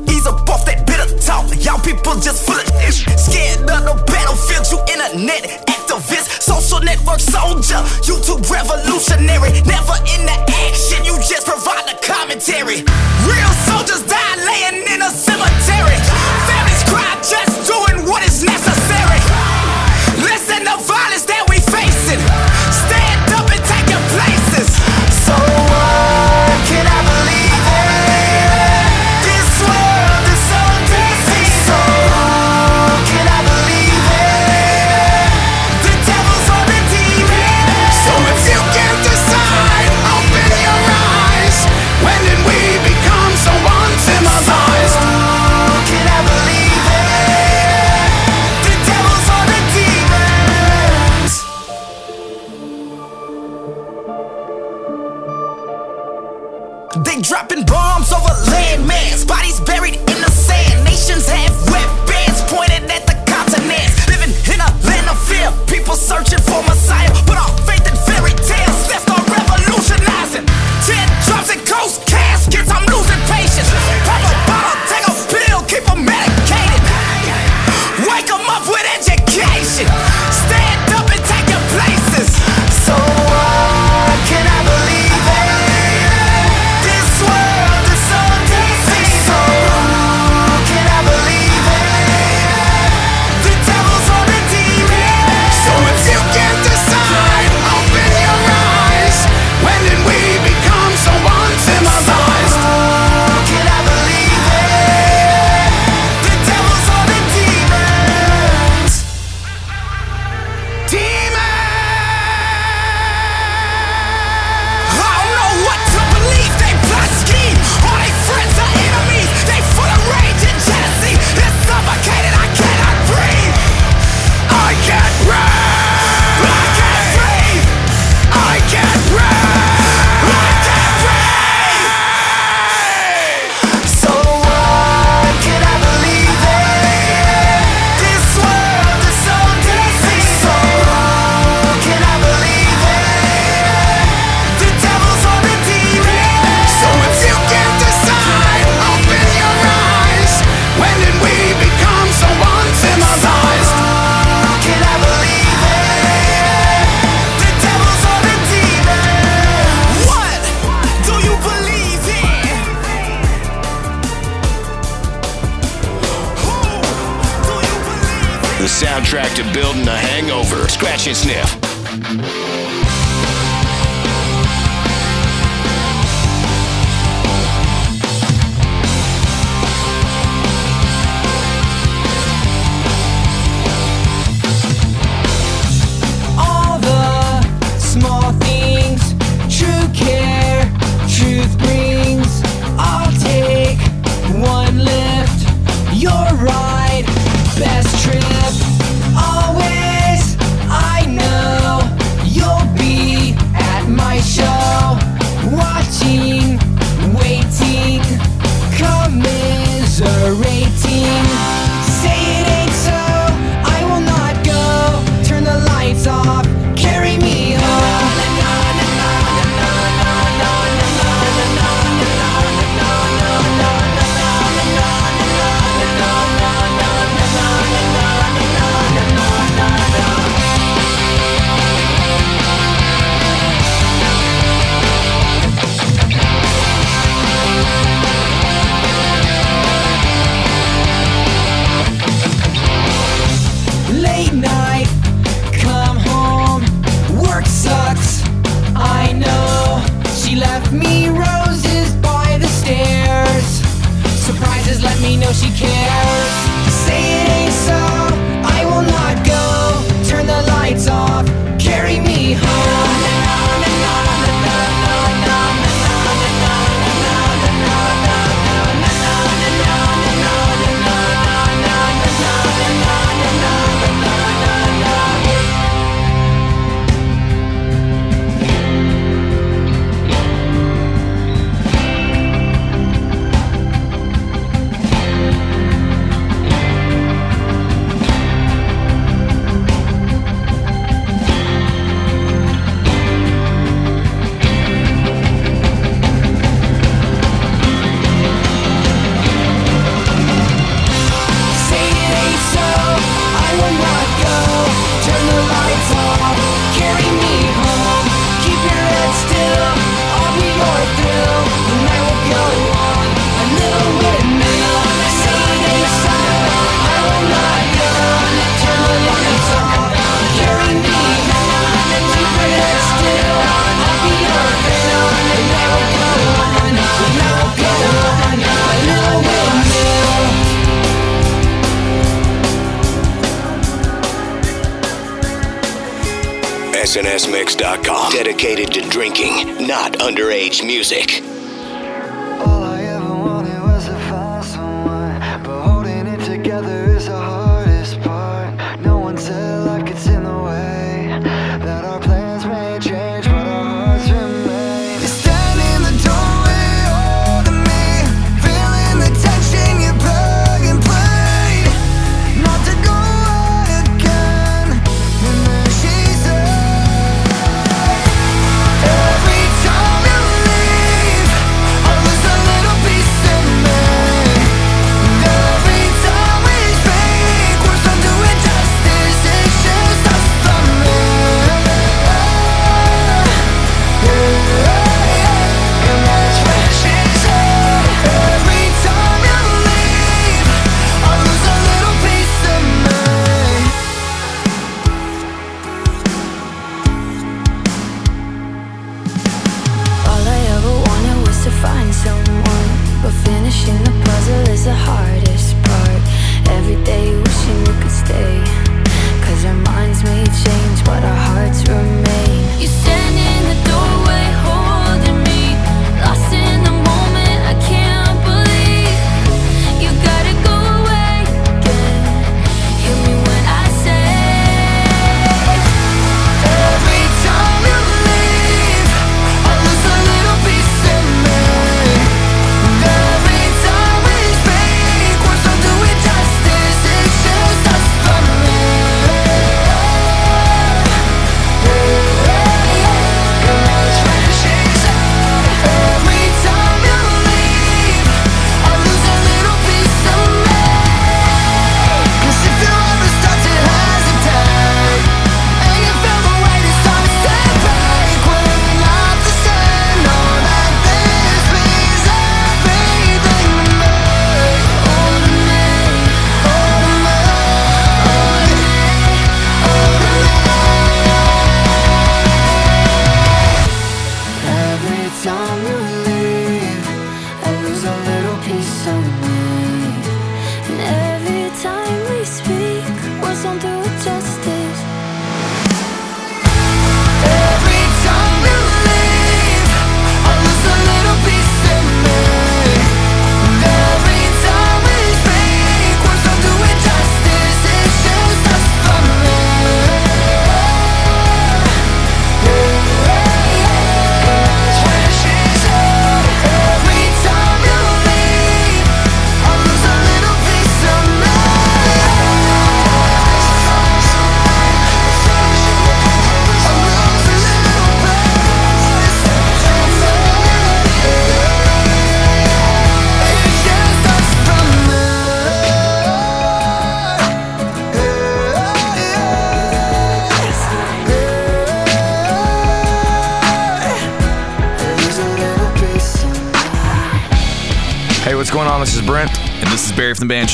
Ease 0.10 0.28
up 0.28 0.48
off 0.50 0.66
that 0.66 0.84
bitter 0.86 1.08
talk. 1.20 1.48
Y'all 1.64 1.80
people 1.80 2.16
just 2.20 2.46
full 2.46 2.56
of 2.60 2.68
ish. 2.88 3.06
Scared 3.18 3.62
of 3.70 3.84
no 3.86 3.93
battlefield. 4.06 4.66
You 4.72 4.80
internet 4.91 5.66
activist, 5.68 6.41
social 6.41 6.80
network 6.82 7.20
soldier, 7.20 7.82
YouTube 8.04 8.43
revolutionary. 8.50 9.52
Never 9.66 9.98
in 10.12 10.22
the 10.26 10.38
action. 10.68 11.06
You 11.06 11.16
just 11.24 11.46
provide 11.48 11.86
the 11.88 11.98
commentary. 12.04 12.84
Real 13.24 13.52
soldiers 13.66 14.04
die 14.04 14.36
laying 14.43 14.84
in 14.91 15.02
a 15.02 15.10
cemetery. 15.10 16.64
Just 17.28 17.66
doing 17.66 18.06
what 18.08 18.22
is 18.24 18.44
necessary. 18.44 19.20
Listen 20.22 20.60
to 20.66 20.78
violence 20.84 21.26
that 21.26 21.44
we 21.50 21.58
facing. 21.58 22.45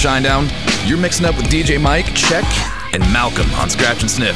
Shinedown. 0.02 0.50
You're 0.90 0.98
mixing 0.98 1.28
up 1.28 1.38
with 1.38 1.46
DJ 1.46 1.80
Mike, 1.80 2.08
Check, 2.16 2.44
and 2.92 3.04
Malcolm 3.14 3.48
on 3.54 3.70
Scratch 3.70 4.02
and 4.02 4.10
Sniff. 4.10 4.36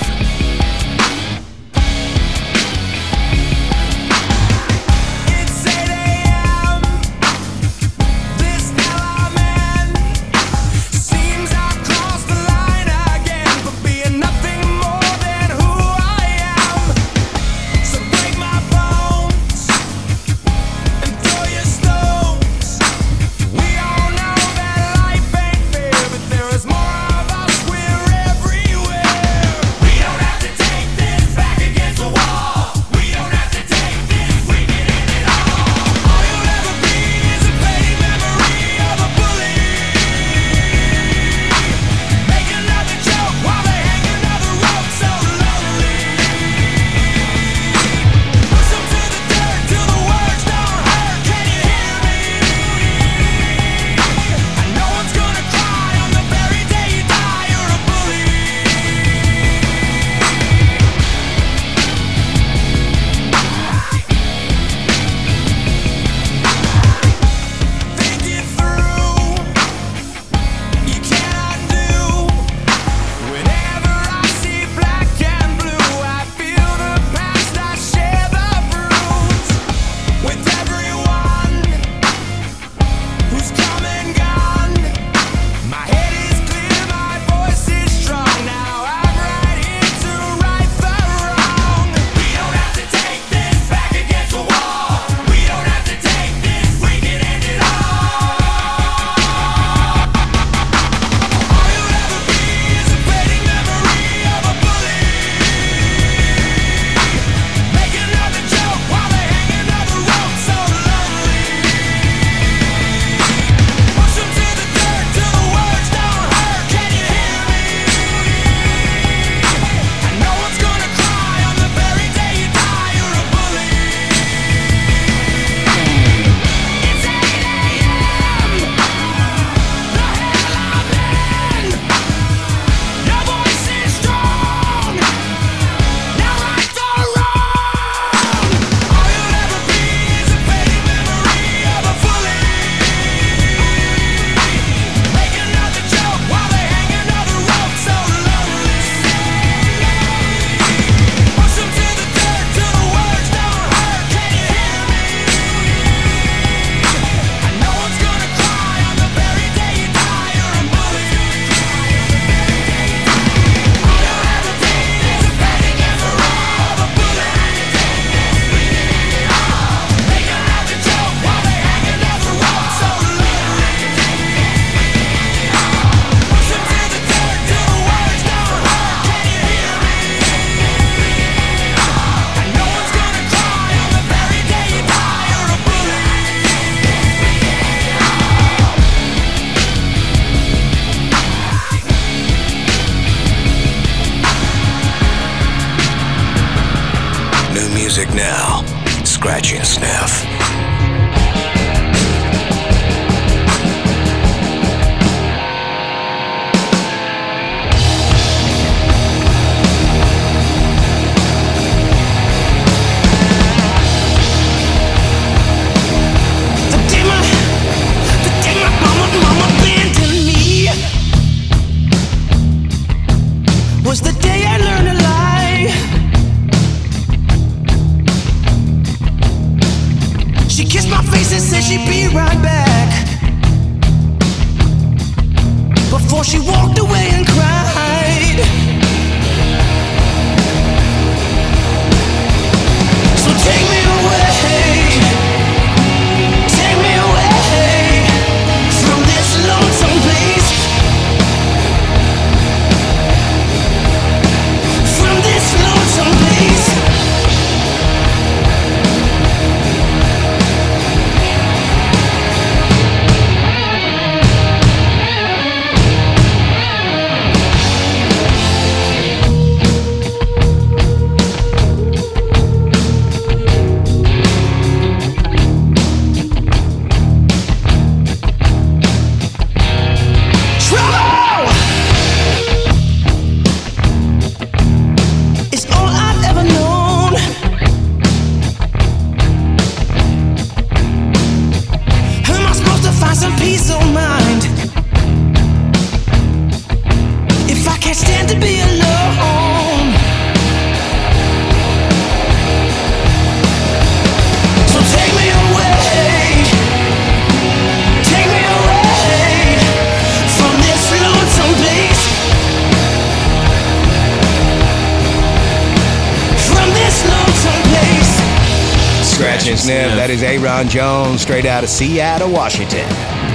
Jones, 320.75 321.21
straight 321.21 321.45
out 321.45 321.63
of 321.63 321.69
Seattle, 321.69 322.29
Washington. 322.29 322.85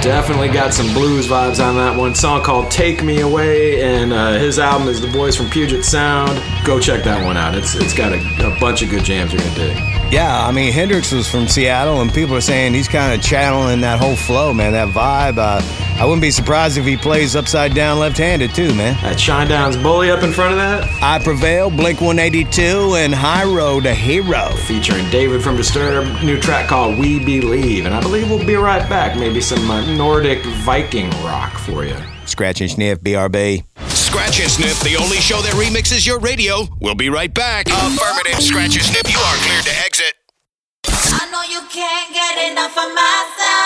Definitely 0.03 0.49
got 0.49 0.75
some 0.75 0.93
blues 0.93 1.27
vibes 1.27 1.59
on 1.59 1.75
that 1.75 1.97
one. 1.97 2.13
Song 2.13 2.43
called 2.43 2.69
"Take 2.69 3.03
Me 3.03 3.21
Away," 3.21 3.81
and 3.81 4.13
uh, 4.13 4.33
his 4.33 4.59
album 4.59 4.87
is 4.87 5.01
the 5.01 5.07
boys 5.07 5.35
from 5.35 5.49
Puget 5.49 5.83
Sound. 5.83 6.39
Go 6.63 6.79
check 6.79 7.03
that 7.03 7.25
one 7.25 7.37
out. 7.37 7.55
It's 7.55 7.73
it's 7.73 7.95
got 7.95 8.13
a, 8.13 8.19
a 8.45 8.59
bunch 8.59 8.83
of 8.83 8.91
good 8.91 9.03
jams 9.03 9.33
you're 9.33 9.41
gonna 9.41 9.55
dig. 9.55 9.75
Yeah, 10.13 10.45
I 10.45 10.51
mean 10.51 10.71
Hendrix 10.71 11.11
was 11.11 11.27
from 11.27 11.47
Seattle, 11.47 11.99
and 12.01 12.13
people 12.13 12.35
are 12.35 12.41
saying 12.41 12.75
he's 12.75 12.87
kind 12.87 13.11
of 13.11 13.25
channeling 13.25 13.81
that 13.81 13.99
whole 13.99 14.15
flow, 14.15 14.53
man, 14.53 14.73
that 14.73 14.89
vibe. 14.89 15.39
Uh, 15.39 15.61
I 16.01 16.05
wouldn't 16.05 16.23
be 16.23 16.31
surprised 16.31 16.79
if 16.79 16.85
he 16.85 16.97
plays 16.97 17.35
upside 17.35 17.75
down, 17.75 17.99
left-handed 17.99 18.55
too, 18.55 18.73
man. 18.73 18.99
That 19.03 19.17
Shinedown's 19.17 19.77
Bully 19.77 20.09
up 20.09 20.23
in 20.23 20.33
front 20.33 20.53
of 20.53 20.57
that. 20.57 20.89
I 20.99 21.23
Prevail, 21.23 21.69
Blink 21.69 22.01
182, 22.01 22.95
and 22.95 23.13
Hyro 23.13 23.83
the 23.83 23.93
Hero. 23.93 24.49
Featuring 24.65 25.07
David 25.11 25.43
from 25.43 25.57
Disturbed, 25.57 26.23
new 26.23 26.39
track 26.39 26.67
called 26.67 26.97
"We 26.97 27.23
Believe," 27.23 27.85
and 27.85 27.93
I 27.93 28.01
believe 28.01 28.31
we'll 28.31 28.43
be 28.43 28.55
right 28.55 28.89
back. 28.89 29.15
Maybe 29.15 29.41
some 29.41 29.69
uh, 29.69 29.85
Nordic 29.95 30.43
Viking 30.65 31.11
rock 31.23 31.53
for 31.59 31.85
you. 31.85 31.95
Scratch 32.25 32.61
and 32.61 32.71
sniff, 32.71 32.99
BRB. 33.01 33.63
Scratch 33.89 34.41
and 34.41 34.49
Sniff, 34.49 34.81
the 34.81 34.95
only 34.95 35.17
show 35.17 35.39
that 35.41 35.53
remixes 35.53 36.07
your 36.07 36.19
radio. 36.19 36.67
We'll 36.79 36.95
be 36.95 37.09
right 37.09 37.31
back. 37.31 37.67
Affirmative. 37.67 38.41
Scratch 38.41 38.75
and 38.75 38.83
Sniff, 38.83 39.07
you 39.07 39.19
are 39.19 39.35
cleared 39.35 39.65
to 39.65 39.85
exit. 39.85 40.13
I 41.13 41.29
know 41.31 41.43
you 41.43 41.61
can't 41.69 42.10
get 42.10 42.10
enough 42.49 42.77
of 42.77 42.93
my. 42.93 43.11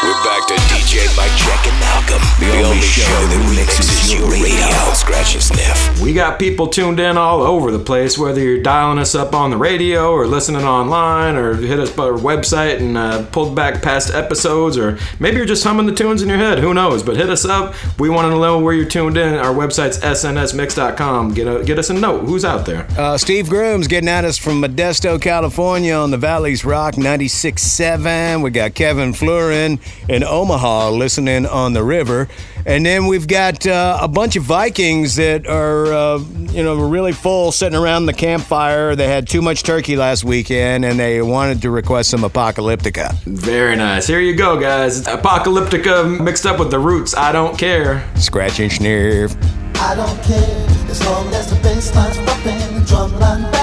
We're 0.04 0.12
back 0.24 0.46
to 0.48 0.54
DJ 0.54 1.08
Mike 1.18 1.32
Check 1.36 1.66
and 1.66 1.80
Malcolm. 1.80 2.22
The, 2.40 2.62
only, 2.64 2.82
show 2.82 3.02
that 3.04 3.42
remixes 3.50 4.14
your 4.14 4.30
radio. 4.30 4.94
Scratch 4.94 5.34
and 5.34 5.42
sniff. 5.42 6.02
We 6.02 6.14
got 6.14 6.38
people 6.38 6.68
tuned 6.68 7.00
in 7.00 7.18
all 7.18 7.42
over 7.42 7.72
the 7.72 7.80
place, 7.80 8.18
whether 8.18 8.40
you're 8.40 8.62
dialing 8.62 9.00
us 9.00 9.16
up 9.16 9.34
on 9.34 9.50
the 9.50 9.58
radio 9.58 10.12
or 10.12 10.28
listening 10.28 10.64
online 10.64 11.38
or 11.38 11.56
hit 11.56 11.80
us 11.80 11.92
by 11.92 12.04
our 12.04 12.12
website 12.12 12.80
and 12.80 12.98
uh, 12.98 13.26
pulled 13.32 13.56
back 13.56 13.82
past 13.82 14.14
episodes, 14.14 14.78
or 14.78 15.00
maybe 15.20 15.38
you're 15.38 15.46
just 15.46 15.64
humming 15.64 15.86
the 15.86 15.96
tunes 15.96 16.22
in 16.22 16.30
your 16.30 16.38
head. 16.38 16.60
Who 16.60 16.74
knows? 16.74 17.02
But 17.02 17.16
hit 17.16 17.30
us 17.30 17.46
up. 17.46 17.74
We 17.98 18.10
want 18.10 18.32
to 18.32 18.40
know 18.40 18.60
where 18.60 18.74
you're 18.74 18.86
tuned 18.86 19.18
in. 19.18 19.34
Our 19.34 19.54
website's 19.54 19.98
snsmix.com. 20.00 21.34
Get, 21.34 21.48
a, 21.48 21.64
get 21.64 21.80
us 21.80 21.90
a 21.90 21.94
note. 21.94 22.26
Who's 22.26 22.46
out 22.46 22.66
there? 22.66 22.86
Uh, 22.98 23.18
Steve 23.18 23.50
Grooms 23.50 23.88
getting 23.88 24.10
at 24.10 24.26
us 24.26 24.38
from 24.38 24.62
Modesto, 24.62 25.20
California 25.20 25.94
on 25.94 26.12
the 26.12 26.18
Valley's 26.18 26.66
Rock 26.66 26.96
96.7. 26.96 28.44
We 28.44 28.52
got 28.52 28.65
Kevin 28.70 29.14
Flurin 29.14 29.80
in 30.10 30.24
Omaha 30.24 30.90
listening 30.90 31.46
on 31.46 31.74
the 31.74 31.84
river. 31.84 32.28
And 32.66 32.84
then 32.86 33.06
we've 33.06 33.28
got 33.28 33.68
uh, 33.68 34.00
a 34.02 34.08
bunch 34.08 34.36
of 34.36 34.44
Vikings 34.44 35.16
that 35.18 35.46
are, 35.46 35.86
uh, 35.94 36.18
you 36.52 36.64
know, 36.64 36.76
really 36.76 37.12
full 37.12 37.52
sitting 37.52 37.78
around 37.78 38.08
the 38.08 38.14
campfire. 38.14 38.96
They 38.96 39.08
had 39.08 39.28
too 39.28 39.42
much 39.42 39.64
turkey 39.64 39.96
last 39.96 40.24
weekend 40.24 40.84
and 40.84 41.00
they 41.00 41.22
wanted 41.22 41.62
to 41.62 41.70
request 41.70 42.10
some 42.10 42.22
Apocalyptica. 42.22 43.14
Very 43.24 43.76
nice. 43.76 44.08
Here 44.08 44.20
you 44.20 44.36
go, 44.36 44.60
guys. 44.60 45.04
Apocalyptica 45.04 46.20
mixed 46.20 46.46
up 46.46 46.60
with 46.60 46.72
the 46.72 46.80
roots. 46.80 47.16
I 47.16 47.32
don't 47.32 47.58
care. 47.58 48.10
Scratch 48.16 48.60
and 48.60 48.72
sniff. 48.72 49.36
I 49.76 49.94
don't 49.94 50.24
care 50.24 50.66
as 50.90 51.06
long 51.06 51.28
as 51.34 51.50
the 51.50 51.56
bass 51.62 51.94
line's 51.94 52.18
bumping, 52.18 52.80
the 52.80 52.86
drum 52.88 53.20
line 53.20 53.55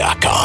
SNSMix.com. 0.00 0.39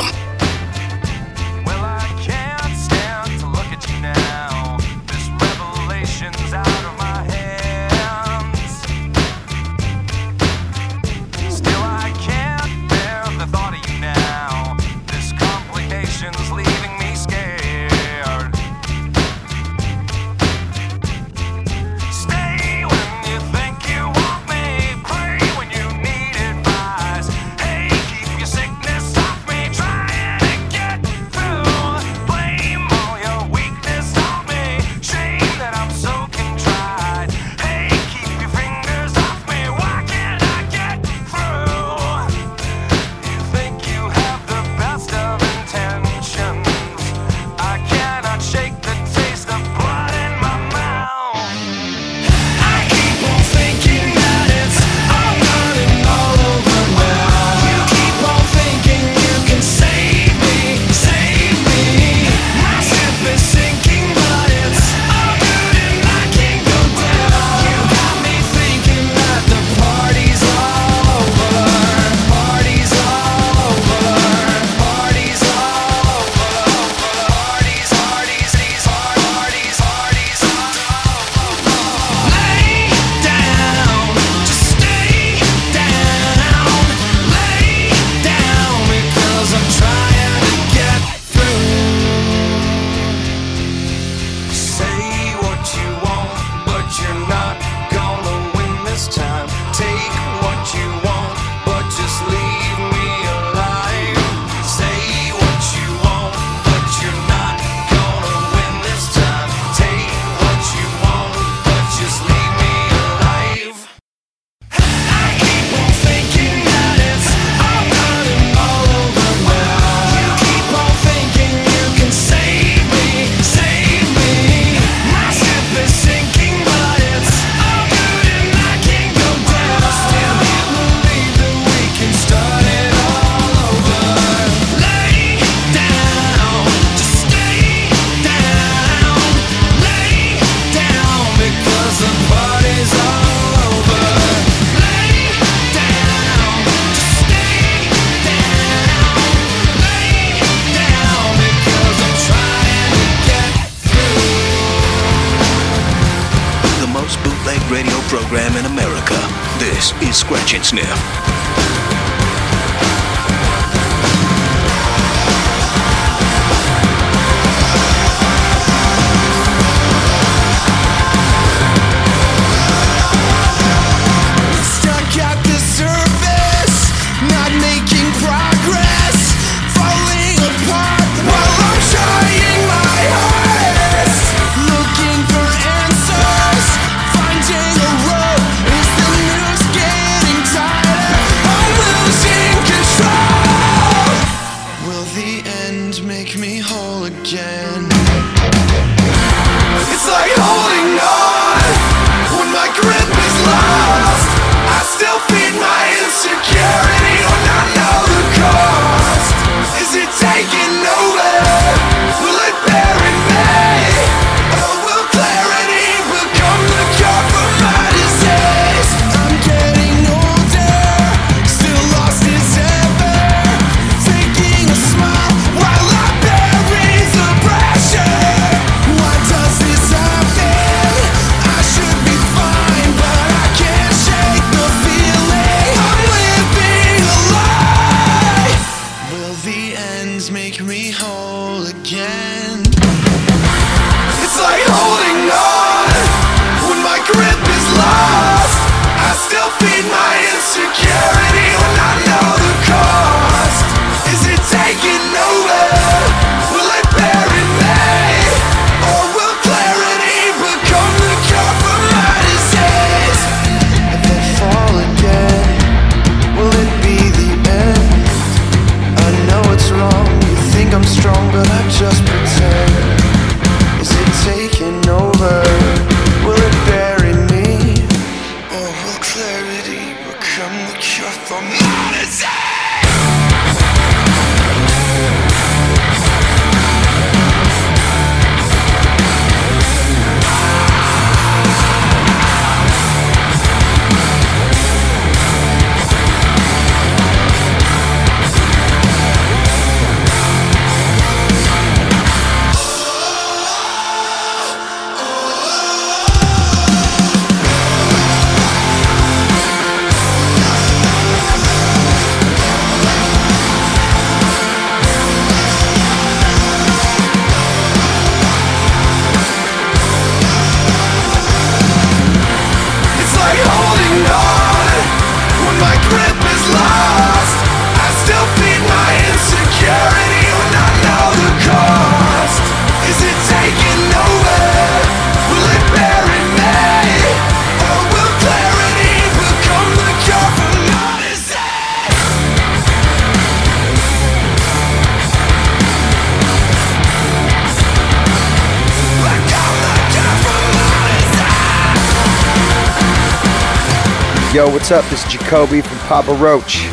what's 354.51 354.71
up? 354.71 354.83
This 354.89 355.05
is 355.05 355.13
Jacoby 355.13 355.61
from 355.61 355.77
Papa 355.87 356.13
Roach. 356.13 356.65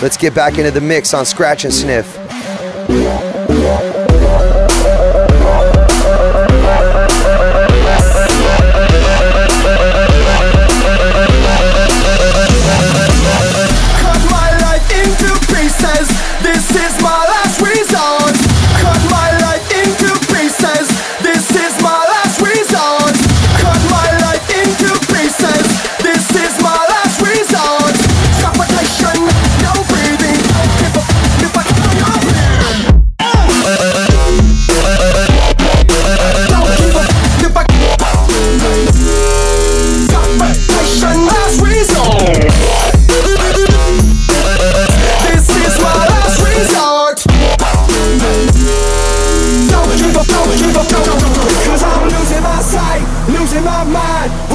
Let's 0.00 0.16
get 0.16 0.34
back 0.34 0.58
into 0.58 0.70
the 0.70 0.80
mix 0.80 1.12
on 1.12 1.26
Scratch 1.26 1.64
and 1.64 1.74
Sniff. 1.74 2.16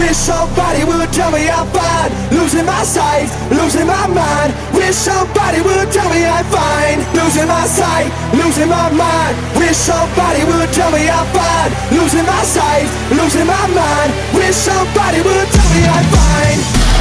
Wish 0.05 0.17
somebody 0.17 0.83
would 0.85 1.09
tell 1.11 1.31
me 1.31 1.49
I'm 1.49 1.65
fine. 1.73 2.13
Losing 2.29 2.63
my 2.63 2.83
sight, 2.85 3.25
losing 3.49 3.87
my 3.87 4.05
mind. 4.05 4.53
Wish 4.77 4.93
somebody 4.93 5.65
would 5.65 5.89
tell 5.89 6.05
me 6.13 6.21
I'm 6.23 6.45
fine. 6.45 7.01
Losing 7.17 7.47
my 7.49 7.65
sight, 7.65 8.13
losing 8.37 8.69
my 8.69 8.93
mind. 8.93 9.33
Wish 9.57 9.73
somebody 9.73 10.45
would 10.45 10.69
tell 10.77 10.91
me 10.93 11.09
I'm 11.09 11.25
fine. 11.33 11.71
Losing 11.89 12.21
my 12.21 12.43
sight, 12.45 12.85
losing 13.17 13.49
my 13.49 13.65
mind. 13.73 14.13
Wish 14.37 14.53
somebody 14.53 15.25
would 15.25 15.47
tell 15.49 15.69
me 15.73 15.81
I'm 15.89 16.05
fine. 16.13 16.59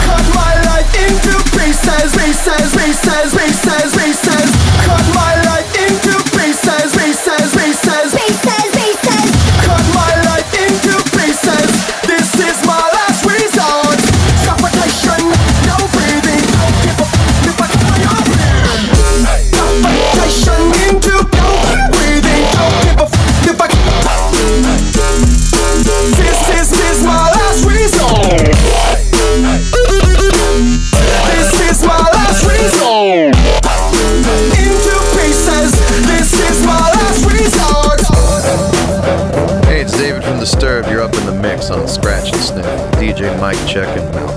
Cut 0.09 0.25
my 0.33 0.55
life 0.65 0.89
into 1.05 1.37
pieces, 1.61 2.09
pieces, 2.09 2.73
pieces, 2.73 3.29
pieces, 3.37 3.89
pieces. 4.01 4.49
Cut 4.81 5.05
my 5.13 5.33
life 5.45 5.69
into 5.77 6.15
pieces, 6.33 6.89
pieces, 6.97 7.53
pieces, 7.53 8.09
pieces. 8.17 8.74
mic 43.55 43.69
check 43.69 43.89
and 43.97 44.17
out. 44.17 44.34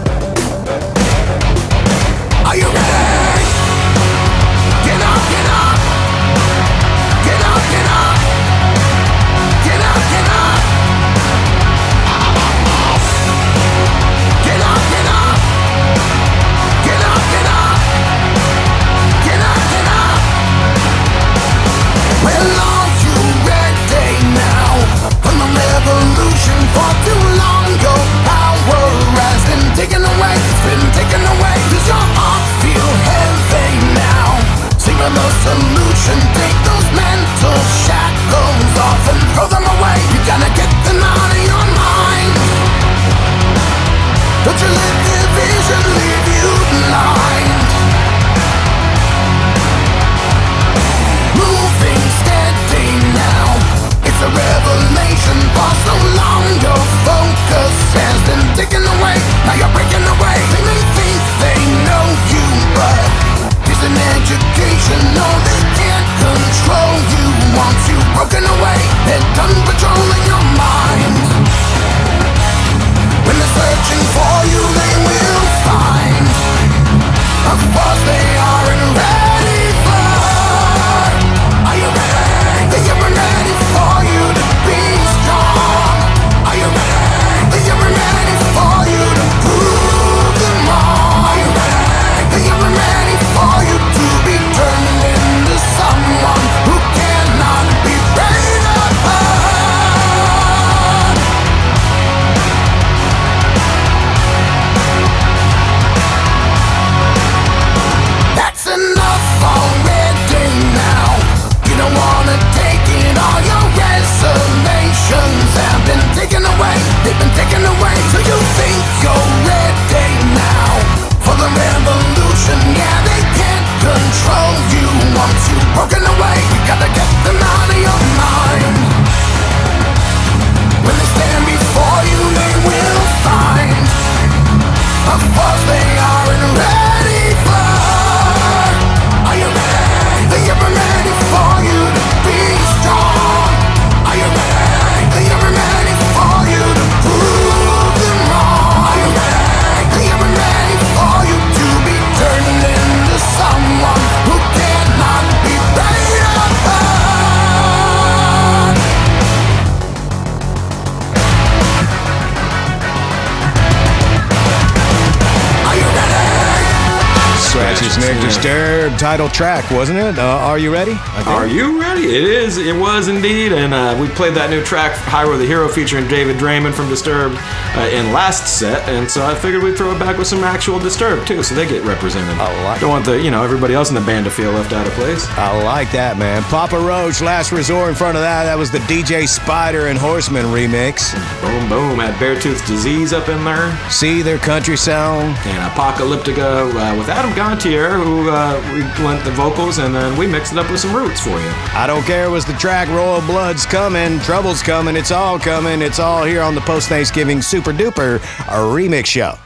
Title 169.18 169.34
track, 169.34 169.72
wasn't 169.72 169.98
it? 169.98 170.20
Uh, 170.20 170.22
are 170.22 170.60
you 170.60 170.72
ready? 170.72 170.94
Are 171.26 171.48
you 171.48 171.82
ready? 171.82 171.97
It 172.04 172.24
is. 172.24 172.58
It 172.58 172.76
was 172.76 173.08
indeed. 173.08 173.52
And 173.52 173.74
uh, 173.74 173.98
we 174.00 174.08
played 174.10 174.34
that 174.36 174.50
new 174.50 174.64
track, 174.64 174.94
Hyro 174.94 175.38
the 175.38 175.46
Hero, 175.46 175.68
featuring 175.68 176.08
David 176.08 176.38
Draiman 176.38 176.74
from 176.74 176.90
Disturbed 176.90 177.36
uh, 177.40 177.90
in 177.92 178.14
last 178.14 178.60
set. 178.60 178.88
And 178.88 179.10
so 179.10 179.26
I 179.26 179.36
figured 179.36 179.64
we'd 179.64 179.78
throw 179.78 179.96
it 179.96 180.00
back 180.00 180.18
with 180.18 180.28
some 180.28 180.44
actual 180.44 180.80
Disturbed, 180.80 181.28
too, 181.28 181.42
so 181.44 181.56
they 181.56 181.68
get 181.68 181.84
represented. 181.84 182.38
I 182.38 182.64
like 182.64 182.82
Don't 182.82 182.90
want 182.90 183.06
the, 183.06 183.22
you 183.22 183.32
know, 183.32 183.44
everybody 183.44 183.74
else 183.74 183.90
in 183.90 183.96
the 183.96 184.02
band 184.02 184.26
to 184.26 184.32
feel 184.32 184.52
left 184.52 184.74
out 184.74 184.86
of 184.86 184.94
place. 184.94 185.28
I 185.32 185.62
like 185.64 185.92
that, 185.92 186.18
man. 186.18 186.44
Papa 186.44 186.78
Roach, 186.78 187.22
Last 187.22 187.52
Resort 187.52 187.90
in 187.90 187.96
front 187.96 188.16
of 188.16 188.22
that. 188.22 188.44
That 188.44 188.58
was 188.58 188.70
the 188.72 188.80
DJ 188.80 189.28
Spider 189.28 189.88
and 189.88 189.98
Horseman 189.98 190.46
remix. 190.46 191.14
Boom, 191.42 191.68
boom. 191.70 192.00
Had 192.00 192.14
Beartooth 192.16 192.66
Disease 192.68 193.12
up 193.12 193.28
in 193.30 193.44
there. 193.44 193.76
See 193.90 194.22
their 194.22 194.38
country 194.38 194.78
sound. 194.78 195.36
And 195.46 195.72
Apocalyptica 195.72 196.70
uh, 196.70 196.98
with 196.98 197.10
Adam 197.10 197.32
Gontier, 197.32 198.02
who 198.04 198.30
uh, 198.30 198.62
we 198.74 198.82
lent 199.04 199.24
the 199.26 199.32
vocals, 199.32 199.80
and 199.80 199.96
then 199.96 200.18
we 200.18 200.28
mixed 200.28 200.54
it 200.54 200.60
up 200.60 200.70
with 200.70 200.80
some 200.80 200.96
roots 200.96 201.20
for 201.22 201.40
you. 201.40 201.50
I 201.74 201.87
don't 201.88 202.04
care 202.04 202.30
was 202.30 202.46
the 202.46 202.54
track 202.54 202.90
Royal 202.90 203.22
Blood's 203.22 203.66
coming, 203.66 204.20
Trouble's 204.20 204.62
coming, 204.62 204.98
it's 204.98 205.12
all 205.12 205.40
coming, 205.40 205.82
it's 205.82 206.00
all 206.00 206.24
here 206.24 206.42
on 206.42 206.54
the 206.54 206.62
post 206.62 206.90
Thanksgiving 206.90 207.42
Super 207.42 207.72
Duper 207.72 208.18
a 208.18 208.60
remix 208.60 209.06
show. 209.06 209.38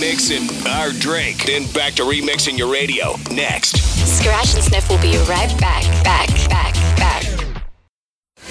Mixing 0.00 0.48
our 0.66 0.92
drink, 0.92 1.44
then 1.44 1.70
back 1.72 1.92
to 1.94 2.04
remixing 2.04 2.56
your 2.56 2.72
radio. 2.72 3.16
Next. 3.30 3.76
Scratch 3.76 4.54
and 4.54 4.64
Sniff 4.64 4.88
will 4.88 4.98
be 4.98 5.16
right 5.28 5.54
back, 5.60 5.84
back, 6.02 6.28
back, 6.48 6.74
back. 6.96 7.21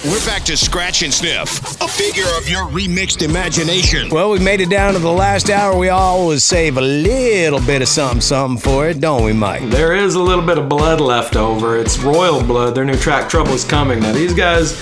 We're 0.04 0.26
back 0.26 0.42
to 0.46 0.56
Scratch 0.56 1.04
and 1.04 1.14
Sniff, 1.14 1.80
a 1.80 1.86
figure 1.86 2.26
of 2.36 2.48
your 2.48 2.64
remixed 2.64 3.22
imagination. 3.22 4.08
Well, 4.10 4.30
we 4.30 4.40
made 4.40 4.60
it 4.60 4.68
down 4.68 4.94
to 4.94 4.98
the 4.98 5.12
last 5.12 5.48
hour. 5.48 5.78
We 5.78 5.90
always 5.90 6.42
save 6.42 6.76
a 6.76 6.80
little 6.80 7.60
bit 7.60 7.82
of 7.82 7.88
something, 7.88 8.20
something 8.20 8.60
for 8.60 8.88
it, 8.88 8.98
don't 8.98 9.22
we, 9.22 9.32
Mike? 9.32 9.62
There 9.70 9.94
is 9.94 10.16
a 10.16 10.20
little 10.20 10.44
bit 10.44 10.58
of 10.58 10.68
blood 10.68 11.00
left 11.00 11.36
over. 11.36 11.78
It's 11.78 12.00
Royal 12.00 12.42
Blood. 12.42 12.74
Their 12.74 12.84
new 12.84 12.96
track 12.96 13.28
Trouble 13.28 13.52
is 13.52 13.64
Coming. 13.64 14.00
Now, 14.00 14.10
these 14.10 14.34
guys 14.34 14.72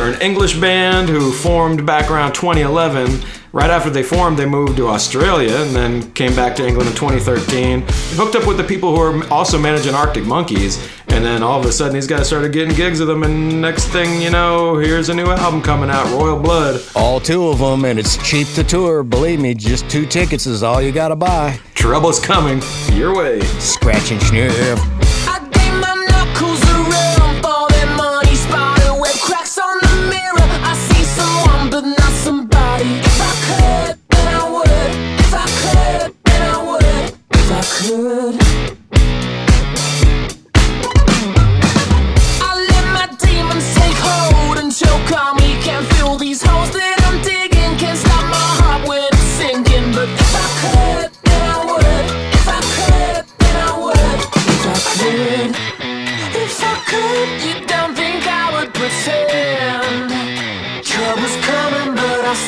are 0.00 0.08
an 0.08 0.20
English 0.22 0.58
band 0.58 1.10
who 1.10 1.30
formed 1.30 1.84
back 1.84 2.10
around 2.10 2.32
2011. 2.32 3.22
Right 3.52 3.70
after 3.70 3.90
they 3.90 4.04
formed, 4.04 4.38
they 4.38 4.46
moved 4.46 4.76
to 4.76 4.86
Australia 4.86 5.56
and 5.56 5.74
then 5.74 6.12
came 6.12 6.36
back 6.36 6.54
to 6.56 6.66
England 6.66 6.88
in 6.88 6.94
2013. 6.94 7.82
Hooked 8.16 8.36
up 8.36 8.46
with 8.46 8.56
the 8.56 8.62
people 8.64 8.94
who 8.94 9.02
are 9.02 9.28
also 9.32 9.58
managing 9.58 9.92
Arctic 9.92 10.24
Monkeys. 10.24 10.78
And 11.08 11.24
then 11.24 11.42
all 11.42 11.58
of 11.58 11.66
a 11.66 11.72
sudden, 11.72 11.94
these 11.94 12.06
guys 12.06 12.28
started 12.28 12.52
getting 12.52 12.76
gigs 12.76 13.00
with 13.00 13.08
them. 13.08 13.24
And 13.24 13.60
next 13.60 13.86
thing 13.86 14.22
you 14.22 14.30
know, 14.30 14.78
here's 14.78 15.08
a 15.08 15.14
new 15.14 15.26
album 15.26 15.62
coming 15.62 15.90
out 15.90 16.06
Royal 16.12 16.38
Blood. 16.38 16.80
All 16.94 17.18
two 17.18 17.48
of 17.48 17.58
them, 17.58 17.84
and 17.84 17.98
it's 17.98 18.16
cheap 18.18 18.46
to 18.54 18.62
tour. 18.62 19.02
Believe 19.02 19.40
me, 19.40 19.54
just 19.54 19.90
two 19.90 20.06
tickets 20.06 20.46
is 20.46 20.62
all 20.62 20.80
you 20.80 20.92
gotta 20.92 21.16
buy. 21.16 21.58
Trouble's 21.74 22.20
coming 22.20 22.62
your 22.92 23.16
way. 23.16 23.40
Scratch 23.58 24.12
and 24.12 24.22
Sniff. 24.22 25.09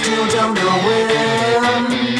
Still 0.03 0.27
don't 0.29 0.55
know 0.55 0.79
when. 0.87 2.12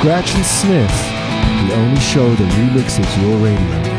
Scratch 0.00 0.34
and 0.34 0.46
Sniff, 0.46 0.88
the 1.68 1.74
only 1.74 2.00
show 2.00 2.34
that 2.34 2.52
remixes 2.54 3.20
your 3.20 3.36
radio. 3.36 3.89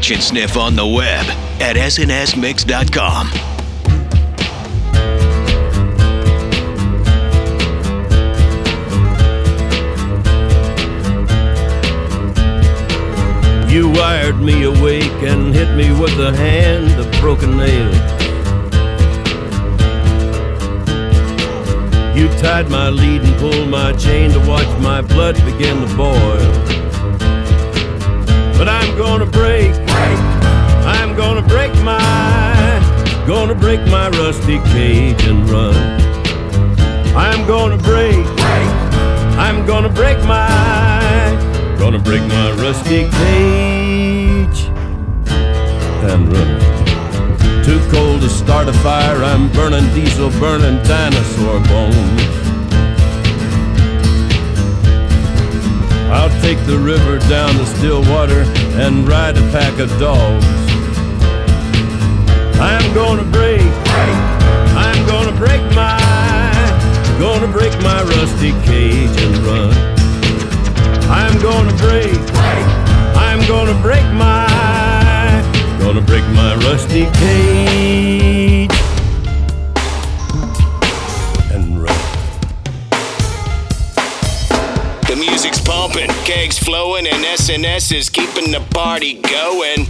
Scratch 0.00 0.12
and 0.12 0.22
Sniff 0.22 0.56
on 0.56 0.76
the 0.76 0.86
web 0.86 1.26
at 1.60 1.76
snsmix.com. 1.76 3.26
You 13.70 13.90
wired 13.90 14.40
me 14.40 14.62
awake 14.62 15.02
and 15.22 15.54
hit 15.54 15.76
me 15.76 15.90
with 15.92 16.18
a 16.18 16.34
hand 16.34 16.98
of 16.98 17.20
broken 17.20 17.58
nail. 17.58 17.92
You 22.16 22.28
tied 22.38 22.70
my 22.70 22.88
lead 22.88 23.20
and 23.22 23.36
pulled 23.36 23.68
my 23.68 23.92
chain 23.92 24.30
to 24.30 24.40
watch 24.48 24.66
my 24.80 25.02
blood 25.02 25.34
begin 25.44 25.86
to 25.86 25.94
boil. 25.94 26.70
But 28.60 28.68
I'm 28.68 28.94
gonna 28.98 29.24
break, 29.24 29.69
gonna 33.30 33.54
break 33.54 33.78
my 33.86 34.08
rusty 34.08 34.58
cage 34.72 35.22
and 35.22 35.48
run. 35.48 35.72
I'm 37.14 37.46
gonna 37.46 37.78
break, 37.78 38.26
I'm 39.38 39.64
gonna 39.64 39.88
break 39.88 40.18
my, 40.24 41.78
gonna 41.78 42.00
break 42.00 42.22
my 42.22 42.50
rusty 42.60 43.08
cage 43.08 44.60
and 46.10 46.32
run. 46.32 47.64
Too 47.64 47.78
cold 47.92 48.20
to 48.22 48.28
start 48.28 48.66
a 48.66 48.72
fire, 48.82 49.22
I'm 49.22 49.48
burning 49.52 49.86
diesel, 49.94 50.30
burning 50.40 50.82
dinosaur 50.82 51.60
bones. 51.68 52.22
I'll 56.10 56.40
take 56.42 56.58
the 56.66 56.80
river 56.82 57.20
down 57.28 57.50
to 57.54 57.66
Stillwater 57.76 58.42
and 58.82 59.06
ride 59.06 59.38
a 59.38 59.52
pack 59.52 59.78
of 59.78 59.88
dogs. 60.00 60.59
I'm 62.60 62.92
gonna 62.94 63.24
break, 63.24 63.62
I'm 64.76 65.06
gonna 65.06 65.34
break 65.38 65.62
my, 65.74 65.96
gonna 67.18 67.50
break 67.50 67.72
my 67.80 68.02
rusty 68.02 68.50
cage 68.66 69.18
and 69.22 69.38
run. 69.38 69.72
I'm 71.08 71.40
gonna 71.40 71.74
break, 71.78 72.18
I'm 73.16 73.40
gonna 73.48 73.80
break 73.80 74.04
my, 74.12 74.46
gonna 75.80 76.02
break 76.02 76.22
my 76.34 76.54
rusty 76.56 77.06
cage 77.18 78.70
and 81.50 81.82
run. 81.82 81.96
The 85.08 85.16
music's 85.18 85.60
pumping, 85.62 86.10
kegs 86.24 86.58
flowing, 86.58 87.06
and 87.06 87.24
SNS 87.24 87.96
is 87.96 88.10
keeping 88.10 88.50
the 88.52 88.60
party 88.70 89.14
going. 89.14 89.86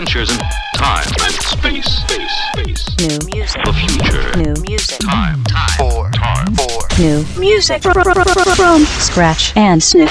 Adventures 0.00 0.30
in 0.30 0.38
time 0.76 1.06
and 1.24 1.34
space, 1.34 1.84
space, 1.84 2.32
space. 2.52 2.96
New 3.00 3.18
music. 3.26 3.62
The 3.64 3.72
future. 3.72 4.36
New 4.38 4.54
music. 4.62 4.98
Time, 5.00 5.44
time, 5.44 5.68
four, 5.76 6.10
time, 6.12 6.54
four. 6.54 6.88
New 6.98 7.24
music 7.38 7.82
from 7.82 8.84
Scratch 8.84 9.54
and 9.56 9.82
Sniff. 9.82 10.10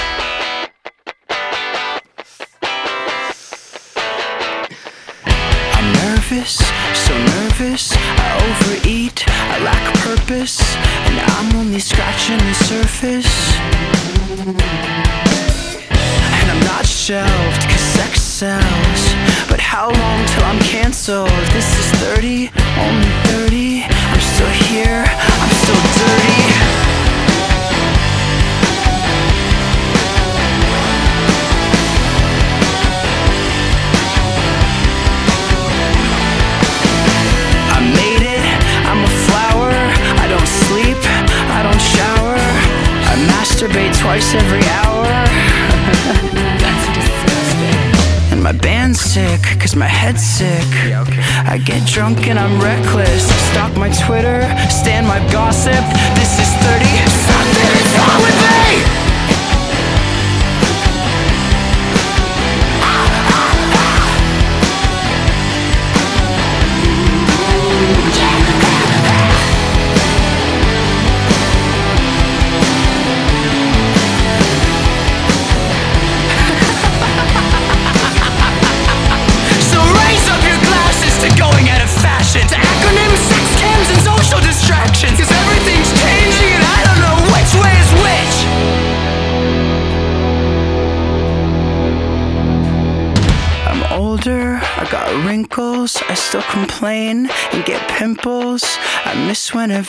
Drunk 51.92 52.28
and 52.28 52.38
I'm 52.38 52.60
reckless. 52.60 53.26
Stalk 53.50 53.76
my 53.76 53.90
Twitter, 54.06 54.42
stand 54.70 55.06
my 55.06 55.18
gossip. 55.32 56.19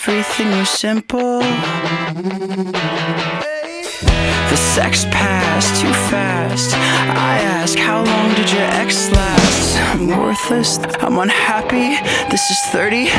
Everything 0.07 0.49
was 0.57 0.69
simple. 0.69 1.41
The 4.49 4.55
sex 4.55 5.05
passed 5.05 5.79
too 5.79 5.93
fast. 6.09 6.73
I 6.73 7.37
ask, 7.39 7.77
how 7.77 8.03
long 8.03 8.33
did 8.33 8.51
your 8.51 8.63
ex 8.63 9.11
last? 9.11 9.77
I'm 9.93 10.07
worthless, 10.07 10.79
I'm 11.01 11.19
unhappy, 11.19 11.97
this 12.31 12.49
is 12.49 12.59
30 12.71 13.09
So 13.09 13.13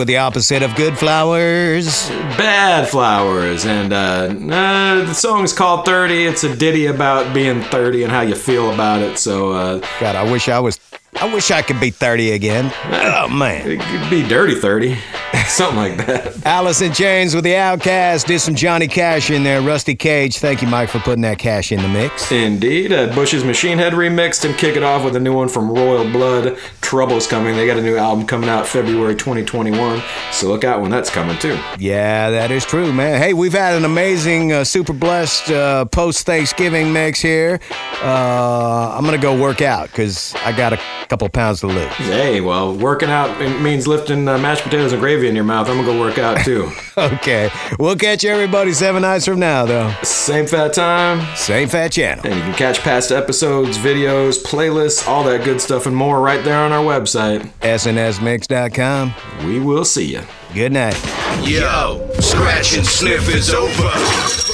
with 0.00 0.08
the 0.08 0.16
opposite 0.16 0.62
of 0.62 0.74
good 0.76 0.96
flowers. 0.96 2.08
Bad 2.38 2.88
Flowers. 2.88 3.66
And 3.66 3.92
uh, 3.92 4.32
uh, 4.54 5.04
the 5.04 5.12
song's 5.12 5.52
called 5.52 5.84
30. 5.84 6.24
It's 6.24 6.42
a 6.42 6.56
ditty 6.56 6.86
about 6.86 7.34
being 7.34 7.60
30 7.60 8.04
and 8.04 8.10
how 8.10 8.22
you 8.22 8.34
feel 8.34 8.72
about 8.72 9.02
it. 9.02 9.18
So, 9.18 9.52
uh, 9.52 9.86
God, 10.00 10.16
I 10.16 10.22
wish 10.32 10.48
I 10.48 10.58
was. 10.58 10.80
I 11.20 11.34
wish 11.34 11.50
I 11.50 11.60
could 11.60 11.78
be 11.80 11.90
30 11.90 12.30
again. 12.30 12.72
Oh, 12.86 13.28
man. 13.28 13.68
It 13.68 13.80
could 13.80 14.08
be 14.08 14.26
dirty 14.26 14.54
30. 14.54 14.96
Something 15.60 15.76
like 15.76 16.06
that. 16.06 16.46
Alice 16.46 16.80
in 16.80 16.92
Chains 16.92 17.34
with 17.34 17.42
the 17.44 17.56
Outcast. 17.56 18.28
Did 18.28 18.38
some 18.38 18.54
Johnny 18.54 18.86
Cash 18.86 19.30
in 19.30 19.42
there. 19.42 19.60
Rusty 19.60 19.96
Cage. 19.96 20.38
Thank 20.38 20.62
you, 20.62 20.68
Mike, 20.68 20.88
for 20.88 21.00
putting 21.00 21.22
that 21.22 21.38
cash 21.38 21.72
in 21.72 21.82
the 21.82 21.88
mix. 21.88 22.30
Indeed. 22.30 22.92
Uh, 22.92 23.12
Bush's 23.14 23.44
Machine 23.44 23.76
Head 23.76 23.92
remixed 23.94 24.44
and 24.44 24.56
kick 24.56 24.76
it 24.76 24.82
off 24.84 25.04
with 25.04 25.16
a 25.16 25.20
new 25.20 25.34
one 25.34 25.48
from 25.48 25.68
Royal 25.70 26.04
Blood. 26.10 26.56
Trouble's 26.80 27.26
coming. 27.26 27.56
They 27.56 27.66
got 27.66 27.78
a 27.78 27.82
new 27.82 27.96
album 27.96 28.26
coming 28.26 28.48
out 28.48 28.66
February 28.66 29.16
2021. 29.16 30.02
So 30.30 30.48
look 30.48 30.62
out 30.62 30.80
when 30.80 30.90
that's 30.90 31.10
coming 31.10 31.36
too. 31.38 31.58
Yeah, 31.78 32.30
that 32.30 32.50
is 32.52 32.64
true, 32.64 32.92
man. 32.92 33.20
Hey, 33.20 33.34
we've 33.34 33.52
had 33.52 33.74
an 33.74 33.84
amazing, 33.84 34.52
uh, 34.52 34.62
super 34.64 34.92
blessed 34.92 35.50
uh, 35.50 35.84
post 35.86 36.26
Thanksgiving 36.26 36.92
mix 36.92 37.20
here. 37.20 37.58
Uh, 38.02 38.94
I'm 38.96 39.04
going 39.04 39.18
to 39.18 39.22
go 39.22 39.38
work 39.38 39.62
out 39.62 39.88
because 39.88 40.34
I 40.44 40.52
got 40.56 40.72
a 40.72 40.80
couple 41.08 41.28
pounds 41.28 41.60
to 41.60 41.66
lose. 41.66 41.92
Hey, 41.94 42.40
well, 42.40 42.74
working 42.74 43.10
out 43.10 43.38
means 43.60 43.86
lifting 43.88 44.28
uh, 44.28 44.38
mashed 44.38 44.62
potatoes 44.62 44.92
and 44.92 45.00
gravy 45.00 45.28
in 45.28 45.34
your 45.34 45.39
mouth. 45.44 45.68
I'm 45.68 45.76
gonna 45.76 45.86
go 45.86 45.98
work 45.98 46.18
out 46.18 46.44
too. 46.44 46.70
okay. 46.98 47.50
We'll 47.78 47.96
catch 47.96 48.24
everybody 48.24 48.72
seven 48.72 49.02
nights 49.02 49.26
from 49.26 49.38
now, 49.38 49.66
though. 49.66 49.92
Same 50.02 50.46
fat 50.46 50.72
time. 50.72 51.26
Same 51.36 51.68
fat 51.68 51.92
channel. 51.92 52.26
And 52.26 52.34
you 52.34 52.42
can 52.42 52.54
catch 52.54 52.80
past 52.80 53.10
episodes, 53.10 53.78
videos, 53.78 54.42
playlists, 54.42 55.06
all 55.06 55.24
that 55.24 55.44
good 55.44 55.60
stuff 55.60 55.86
and 55.86 55.96
more 55.96 56.20
right 56.20 56.42
there 56.44 56.58
on 56.58 56.72
our 56.72 56.84
website. 56.84 57.42
SNSMix.com. 57.60 59.14
We 59.46 59.58
will 59.60 59.84
see 59.84 60.12
you. 60.12 60.22
Good 60.54 60.72
night. 60.72 61.00
Yo, 61.42 62.10
scratch 62.18 62.76
and 62.76 62.86
sniff 62.86 63.28
is 63.34 63.54
over. 63.54 64.49